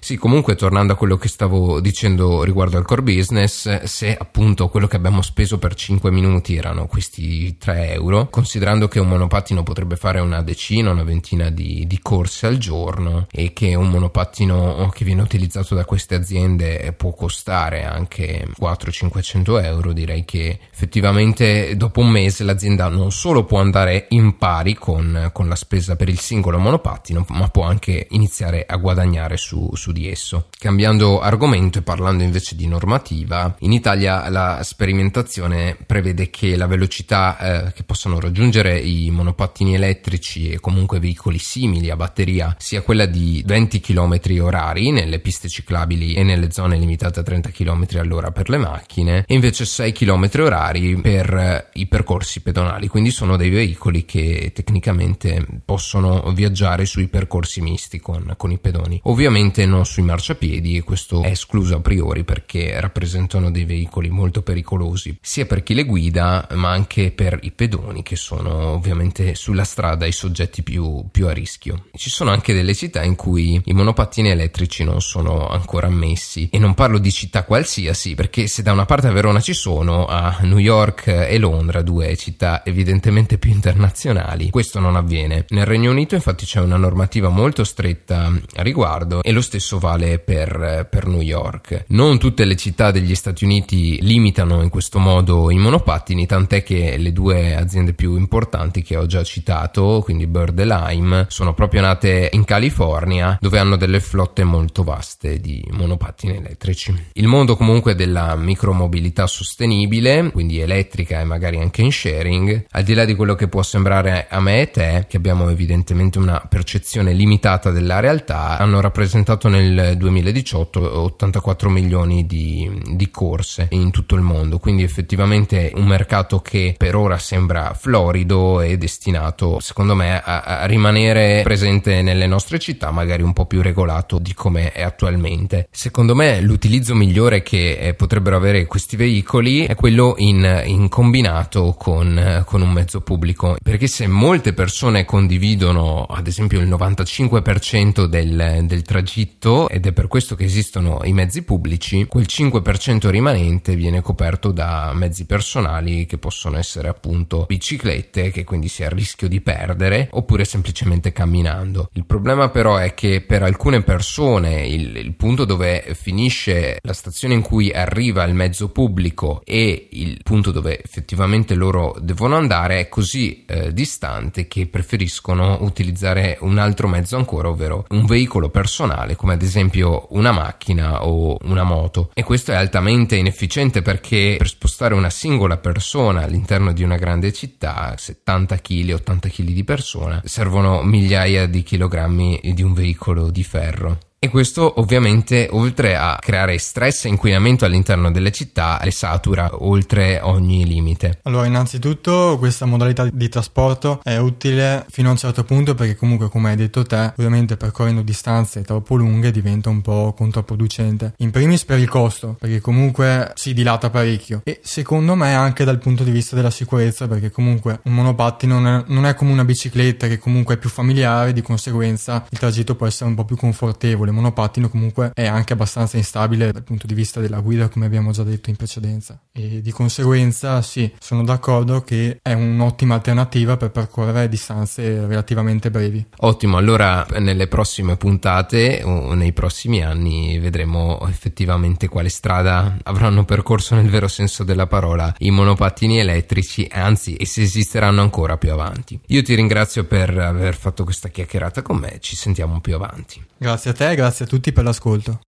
Sì, 0.02 0.18
comunque 0.18 0.56
tornando 0.56 0.94
a 0.94 0.96
quello 0.98 1.16
che 1.16 1.30
stavo 1.30 1.80
dicendo 1.80 2.44
riguardo 2.44 2.78
al 2.78 2.86
core 2.86 3.02
business, 3.02 3.84
se 3.84 4.16
appunto 4.18 4.68
quello 4.68 4.88
che 4.88 4.98
abbiamo 4.98 5.22
speso 5.22 5.58
per 5.58 5.74
5 5.74 6.12
minuti 6.12 6.56
erano 6.58 6.88
questi 6.88 7.58
3 7.58 7.94
euro, 7.94 8.28
considerando 8.30 8.88
che 8.90 9.00
un 9.00 9.08
monopattino 9.08 9.64
potrebbe 9.64 9.96
fare 9.96 10.20
una 10.20 10.44
decina, 10.44 10.92
una 10.92 11.04
ventina 11.04 11.50
di, 11.50 11.88
di 11.88 12.00
corse 12.02 12.48
al 12.48 12.58
giorno 12.58 13.28
e 13.32 13.54
che 13.54 13.76
un 13.76 13.90
monopattino 13.90 14.92
che 14.94 15.06
viene 15.06 15.22
utilizzato 15.22 15.74
da 15.74 15.86
queste 15.86 16.16
aziende 16.16 16.94
può 16.98 17.14
costare 17.14 17.86
anche 17.86 18.48
400-500 18.60 19.64
euro, 19.64 19.94
direi 19.94 20.26
che 20.26 20.60
effettivamente 20.72 21.78
dopo 21.78 22.02
un 22.02 22.10
mese 22.10 22.44
l'azienda 22.44 22.90
non 22.90 23.12
solo 23.12 23.46
può 23.46 23.60
andare 23.60 24.08
in 24.10 24.38
pari 24.38 24.74
con, 24.74 25.30
con 25.32 25.48
la 25.48 25.56
spesa 25.56 25.96
per 25.96 26.10
il 26.10 26.20
singolo 26.20 26.58
monopattino, 26.58 27.26
ma 27.30 27.48
può 27.48 27.64
anche 27.64 28.08
iniziare 28.12 28.66
a 28.68 28.76
guadagnare 28.76 28.96
guadagnare 28.98 29.38
su, 29.38 29.70
su 29.76 29.92
di 29.92 30.10
esso. 30.10 30.48
Cambiando 30.58 31.20
argomento 31.20 31.80
e 31.80 31.82
parlando 31.84 32.24
invece 32.24 32.56
di 32.56 32.68
normativa, 32.68 33.56
in 33.60 33.72
Italia 33.72 34.28
la 34.30 34.62
sperimentazione 34.64 35.78
prevede 35.86 36.32
che 36.32 36.56
la 36.56 36.66
velocità 36.66 37.38
eh, 37.68 37.74
che 37.74 37.84
possono 37.84 38.20
raggiungere 38.20 38.80
i 38.80 39.12
monopattini 39.12 39.76
elettrici 39.76 40.50
e 40.50 40.60
comunque 40.60 41.00
veicoli 41.00 41.38
simili 41.38 41.92
a 41.92 41.96
batteria 41.96 42.56
sia 42.58 42.82
quella 42.82 43.06
di 43.06 43.44
20 43.46 43.80
km 43.80 44.20
orari 44.42 44.92
nelle 44.92 45.20
piste 45.20 45.48
ciclabili 45.48 46.16
e 46.16 46.24
nelle 46.24 46.52
zone 46.52 46.78
limitate 46.78 47.20
a 47.20 47.24
30 47.24 47.50
km 47.50 47.86
all'ora 47.98 48.32
per 48.32 48.50
le 48.50 48.58
macchine 48.58 49.24
e 49.28 49.34
invece 49.36 49.66
6 49.66 49.92
km 49.92 50.30
orari 50.40 51.00
per 51.00 51.34
eh, 51.34 51.70
i 51.74 51.86
percorsi 51.86 52.42
pedonali, 52.42 52.88
quindi 52.88 53.12
sono 53.12 53.38
dei 53.38 53.50
veicoli 53.50 54.06
che 54.06 54.52
tecnicamente 54.54 55.46
possono 55.64 56.32
viaggiare 56.34 56.86
sui 56.86 57.08
percorsi 57.08 57.62
misti 57.62 58.00
con, 58.00 58.34
con 58.38 58.52
i 58.52 58.58
pedoni 58.58 58.87
pedoni. 58.88 59.02
Ovviamente 59.04 59.66
non 59.66 59.86
sui 59.86 60.04
marciapiedi 60.04 60.78
e 60.78 60.84
questo 60.84 61.22
è 61.22 61.30
escluso 61.30 61.76
a 61.76 61.82
priori 61.82 62.24
perché 62.24 62.80
rappresentano 62.80 63.52
dei 63.52 63.66
veicoli 63.66 64.10
molto 64.10 64.42
pericolosi, 64.42 65.18
sia 65.22 65.46
per 65.46 65.64
chi 65.64 65.74
le 65.74 65.84
guida 65.84 66.48
ma 66.54 66.72
anche 66.72 67.12
per 67.12 67.38
i 67.42 67.52
pedoni 67.52 68.04
che 68.04 68.16
sono 68.16 68.70
ovviamente 68.70 69.36
sulla 69.36 69.64
strada 69.64 70.06
i 70.06 70.12
soggetti 70.12 70.64
più, 70.64 71.06
più 71.12 71.28
a 71.28 71.34
rischio. 71.34 71.86
Ci 71.96 72.10
sono 72.10 72.32
anche 72.32 72.54
delle 72.54 72.74
città 72.74 73.04
in 73.04 73.16
cui 73.16 73.62
i 73.64 73.74
monopattini 73.74 74.30
elettrici 74.30 74.84
non 74.84 75.02
sono 75.02 75.48
ancora 75.48 75.88
ammessi 75.88 76.50
e 76.52 76.60
non 76.60 76.74
parlo 76.74 76.98
di 76.98 77.12
città 77.12 77.44
qualsiasi 77.44 78.16
perché 78.16 78.48
se 78.48 78.64
da 78.64 78.72
una 78.72 78.86
parte 78.86 79.08
a 79.08 79.12
Verona 79.12 79.42
ci 79.42 79.54
sono, 79.54 80.06
a 80.06 80.38
New 80.42 80.58
York 80.58 81.08
e 81.08 81.38
Londra, 81.38 81.82
due 81.82 82.16
città 82.16 82.64
evidentemente 82.66 83.38
più 83.38 83.52
internazionali, 83.52 84.50
questo 84.50 84.80
non 84.80 84.96
avviene. 84.96 85.46
Nel 85.50 85.66
Regno 85.66 85.92
Unito 85.92 86.16
infatti 86.16 86.46
c'è 86.46 86.60
una 86.60 86.78
normativa 86.78 87.30
molto 87.30 87.64
stretta 87.64 88.32
riguardo 88.56 88.77
riguardo 88.78 89.24
e 89.24 89.32
lo 89.32 89.42
stesso 89.42 89.80
vale 89.80 90.20
per, 90.20 90.88
per 90.90 91.08
New 91.08 91.22
York. 91.22 91.86
Non 91.88 92.20
tutte 92.20 92.46
le 92.46 92.56
città 92.56 92.92
degli 92.92 93.16
Stati 93.16 93.44
Uniti 93.44 94.00
limitano 94.02 94.62
in 94.62 94.70
questo 94.70 95.00
modo 95.00 95.50
i 95.50 95.58
monopattini, 95.58 96.28
tant'è 96.28 96.62
che 96.62 96.96
le 96.98 97.12
due 97.12 97.56
aziende 97.56 97.94
più 97.94 98.16
importanti 98.16 98.84
che 98.84 98.96
ho 98.96 99.08
già 99.08 99.24
citato, 99.24 100.02
quindi 100.04 100.28
Bird 100.28 100.60
e 100.60 100.66
Lime, 100.66 101.26
sono 101.30 101.56
proprio 101.56 101.82
nate 101.82 102.30
in 102.34 102.46
California, 102.46 103.40
dove 103.42 103.58
hanno 103.58 103.78
delle 103.78 104.00
flotte 104.00 104.44
molto 104.44 104.84
vaste 104.84 105.40
di 105.40 105.66
monopattini 105.72 106.38
elettrici. 106.38 106.94
Il 107.14 107.28
mondo 107.28 107.58
comunque 107.58 107.96
della 107.96 108.36
micromobilità 108.36 109.26
sostenibile, 109.26 110.30
quindi 110.32 110.60
elettrica 110.60 111.20
e 111.20 111.24
magari 111.24 111.58
anche 111.58 111.82
in 111.82 111.92
sharing, 111.92 112.68
al 112.70 112.84
di 112.84 112.94
là 112.94 113.06
di 113.06 113.16
quello 113.16 113.34
che 113.34 113.48
può 113.48 113.64
sembrare 113.64 114.28
a 114.30 114.40
me 114.40 114.62
e 114.62 114.70
te, 114.70 115.06
che 115.10 115.18
abbiamo 115.18 115.50
evidentemente 115.50 116.20
una 116.20 116.46
percezione 116.48 117.14
limitata 117.14 117.72
della 117.72 118.00
realtà, 118.00 118.58
hanno 118.68 118.82
rappresentato 118.82 119.48
nel 119.48 119.96
2018 119.98 121.00
84 121.04 121.70
milioni 121.70 122.26
di, 122.26 122.70
di, 122.86 123.10
corse 123.10 123.68
in 123.72 123.92
tutto 123.92 124.16
il 124.16 124.22
mondo, 124.22 124.60
quindi 124.60 124.84
effettivamente 124.84 125.72
un 125.76 125.86
mercato 125.86 126.42
che 126.42 126.76
per 126.78 126.96
ora 126.96 127.18
sembra 127.18 127.74
florido 127.74 128.62
e 128.62 128.78
destinato 128.78 129.60
secondo 129.60 129.96
me 129.96 130.22
a, 130.22 130.42
a 130.42 130.66
rimanere 130.66 131.42
presente 131.44 132.02
nelle 132.02 132.28
nostre 132.28 132.60
città, 132.60 132.92
magari 132.92 133.24
un 133.24 133.34
po' 133.34 133.46
più 133.46 133.62
regolato 133.62 134.20
di 134.20 134.34
come 134.34 134.72
è 134.72 134.84
attualmente. 134.84 135.68
Secondo 135.72 136.14
me 136.14 136.42
l'utilizzo 136.42 136.94
migliore 136.94 137.42
che 137.42 137.78
eh, 137.78 137.94
potrebbero 137.94 138.36
avere 138.36 138.66
questi 138.66 138.98
veicoli 138.98 139.66
è 139.66 139.76
quello 139.76 140.16
in, 140.18 140.64
in 140.66 140.90
combinato 140.90 141.74
con, 141.78 142.44
con 142.46 142.62
un 142.62 142.72
mezzo 142.72 143.00
pubblico, 143.02 143.56
perché 143.64 143.88
se 143.88 144.08
molte 144.08 144.54
persone 144.54 145.06
condividono 145.06 146.04
ad 146.04 146.28
esempio 146.28 146.60
il 146.60 146.68
95% 146.68 148.06
del, 148.06 148.57
del 148.66 148.82
tragitto 148.82 149.70
ed 149.70 149.86
è 149.86 149.92
per 149.92 150.08
questo 150.08 150.36
che 150.36 150.46
esistono 150.46 151.02
i 151.04 151.14
mezzi 151.14 151.44
pubblici, 151.44 152.06
quel 152.06 152.26
5% 152.28 153.10
rimanente 153.10 153.76
viene 153.76 154.02
coperto 154.02 154.52
da 154.52 154.92
mezzi 154.94 155.26
personali 155.26 156.06
che 156.06 156.18
possono 156.18 156.58
essere 156.58 156.88
appunto 156.88 157.46
biciclette 157.48 158.32
che 158.32 158.44
quindi 158.44 158.68
si 158.68 158.84
ha 158.84 158.86
il 158.86 158.92
rischio 158.92 159.28
di 159.28 159.42
perdere 159.42 160.08
oppure 160.12 160.46
semplicemente 160.46 161.12
camminando. 161.12 161.90
Il 161.94 162.06
problema 162.06 162.50
però 162.50 162.78
è 162.78 162.94
che 162.94 163.22
per 163.22 163.44
alcune 163.44 163.82
persone 163.82 164.66
il, 164.68 164.96
il 164.96 165.14
punto 165.14 165.46
dove 165.46 165.94
finisce 165.94 166.80
la 166.82 166.94
stazione 166.94 167.34
in 167.34 167.42
cui 167.42 167.72
arriva 167.72 168.24
il 168.24 168.34
mezzo 168.34 168.70
pubblico 168.70 169.42
e 169.44 169.88
il 169.92 170.20
punto 170.24 170.52
dove 170.52 170.82
effettivamente 170.82 171.56
loro 171.56 171.96
devono 172.00 172.36
andare 172.36 172.80
è 172.80 172.90
così 172.90 173.46
eh, 173.46 173.74
distante 173.74 174.48
che 174.48 174.68
preferiscono 174.68 175.58
utilizzare 175.62 176.38
un 176.42 176.58
altro 176.58 176.88
mezzo 176.88 177.18
ancora, 177.18 177.50
ovvero 177.50 177.86
un 177.90 178.06
veicolo 178.06 178.37
veicolo 178.38 178.50
personale 178.50 179.16
come 179.16 179.34
ad 179.34 179.42
esempio 179.42 180.08
una 180.12 180.32
macchina 180.32 181.06
o 181.06 181.38
una 181.44 181.64
moto. 181.64 182.12
E 182.14 182.24
questo 182.24 182.52
è 182.52 182.56
altamente 182.56 183.16
inefficiente 183.16 183.82
perché 183.82 184.36
per 184.38 184.48
spostare 184.48 184.94
una 184.94 185.10
singola 185.10 185.58
persona 185.58 186.24
all'interno 186.24 186.72
di 186.72 186.84
una 186.84 186.98
grande 186.98 187.34
città 187.34 187.96
70 187.98 188.60
kg 188.60 188.94
80 188.94 189.30
kg 189.30 189.44
di 189.44 189.64
persona 189.64 190.22
servono 190.24 190.84
migliaia 190.84 191.48
di 191.48 191.64
chilogrammi 191.64 192.40
di 192.54 192.62
un 192.62 192.74
veicolo 192.74 193.30
di 193.30 193.44
ferro 193.44 193.98
e 194.20 194.30
questo 194.30 194.80
ovviamente 194.80 195.48
oltre 195.52 195.96
a 195.96 196.18
creare 196.20 196.58
stress 196.58 197.06
e 197.06 197.10
inquinamento 197.10 197.66
all'interno 197.66 198.10
delle 198.10 198.32
città 198.32 198.80
le 198.84 198.90
satura 198.90 199.64
oltre 199.64 200.20
ogni 200.22 200.66
limite. 200.66 201.20
Allora 201.24 201.46
innanzitutto 201.46 202.38
questa 202.40 202.66
modalità 202.66 203.08
di 203.12 203.30
trasporto 203.30 204.00
è 204.02 204.18
utile 204.18 204.86
fino 204.90 205.10
a 205.10 205.12
un 205.12 205.18
certo 205.18 205.44
punto 205.44 205.76
perché 205.76 205.96
comunque 205.96 206.30
come 206.30 206.50
hai 206.50 206.56
detto 206.56 206.84
te 206.84 207.14
ovviamente 207.16 207.58
percorrendo 207.58 208.02
distanze 208.02 208.64
troppo 208.64 208.96
lunghe 208.96 209.30
diventa 209.30 209.70
un 209.70 209.82
po' 209.82 210.14
controproducente. 210.18 211.14
In 211.18 211.30
primis 211.30 211.64
per 211.64 211.78
il 211.78 211.88
costo 211.88 212.38
perché 212.40 212.60
comunque 212.60 213.32
si 213.36 213.54
dilata 213.54 213.92
parecchio 213.92 214.42
e 214.46 214.60
secondo 214.64 215.14
me 215.14 215.36
anche 215.36 215.64
dal 215.64 215.78
punto 215.78 216.04
di 216.04 216.12
vista 216.12 216.36
della 216.36 216.50
sicurezza 216.50 217.08
perché 217.08 217.30
comunque 217.30 217.82
un 217.84 217.94
monopattino 217.94 218.60
non 218.60 218.86
non 218.88 219.06
è 219.06 219.14
come 219.14 219.32
una 219.32 219.46
bicicletta 219.46 220.08
che 220.08 220.18
comunque 220.18 220.56
è 220.56 220.58
più 220.58 220.70
familiare 220.70 221.34
di 221.34 221.42
conseguenza 221.42 222.26
il 222.30 222.40
tragitto 222.40 222.76
può 222.76 222.88
essere 222.88 223.10
un 223.10 223.16
po' 223.16 223.26
più 223.26 223.36
confortevole 223.36 224.07
il 224.10 224.16
monopattino 224.16 224.70
comunque 224.70 225.12
è 225.14 225.26
anche 225.26 225.54
abbastanza 225.54 225.98
instabile 225.98 226.52
dal 226.52 226.64
punto 226.64 226.88
di 226.88 226.94
vista 226.94 227.20
della 227.20 227.40
guida, 227.40 227.70
come 227.70 227.86
abbiamo 227.86 228.12
già 228.12 228.24
detto 228.24 228.50
in 228.50 228.56
precedenza. 228.56 229.20
E 229.32 229.62
di 229.62 229.72
conseguenza, 229.72 230.62
sì, 230.62 230.92
sono 231.00 231.24
d'accordo 231.24 231.82
che 231.82 232.20
è 232.22 232.34
un'ottima 232.34 232.96
alternativa 232.96 233.58
per 233.58 233.72
percorrere 233.72 234.30
distanze 234.30 235.06
relativamente 235.06 235.70
brevi. 235.70 236.06
Ottimo, 236.18 236.58
allora 236.58 237.06
nelle 237.20 237.48
prossime 237.48 237.98
puntate 237.98 238.82
o 238.84 239.14
nei 239.14 239.34
prossimi 239.34 239.84
anni 239.84 240.40
vedremo 240.40 241.06
effettivamente 241.08 241.88
quale 241.88 242.10
strada 242.10 242.78
avranno 242.84 243.26
percorso 243.26 243.76
nel 243.76 243.90
vero 243.90 244.08
senso 244.08 244.44
della 244.44 244.68
parola 244.68 245.14
i 245.20 245.32
monopattini 245.32 246.00
elettrici, 246.00 246.68
anzi, 246.72 247.16
e 247.16 247.26
se 247.26 247.42
esisteranno 247.42 248.02
ancora 248.02 248.38
più 248.38 248.52
avanti. 248.52 249.00
Io 249.08 249.22
ti 249.22 249.36
ringrazio 249.36 249.84
per 249.84 250.18
aver 250.18 250.56
fatto 250.56 250.84
questa 250.84 251.10
chiacchierata 251.10 251.62
con 251.62 251.78
me, 251.78 251.98
ci 252.00 252.16
sentiamo 252.16 252.60
più 252.60 252.76
avanti. 252.76 253.24
Grazie 253.38 253.72
a 253.72 253.74
te 253.74 253.96
grazie 253.98 254.26
a 254.26 254.28
tutti 254.28 254.52
per 254.52 254.64
l'ascolto. 254.64 255.27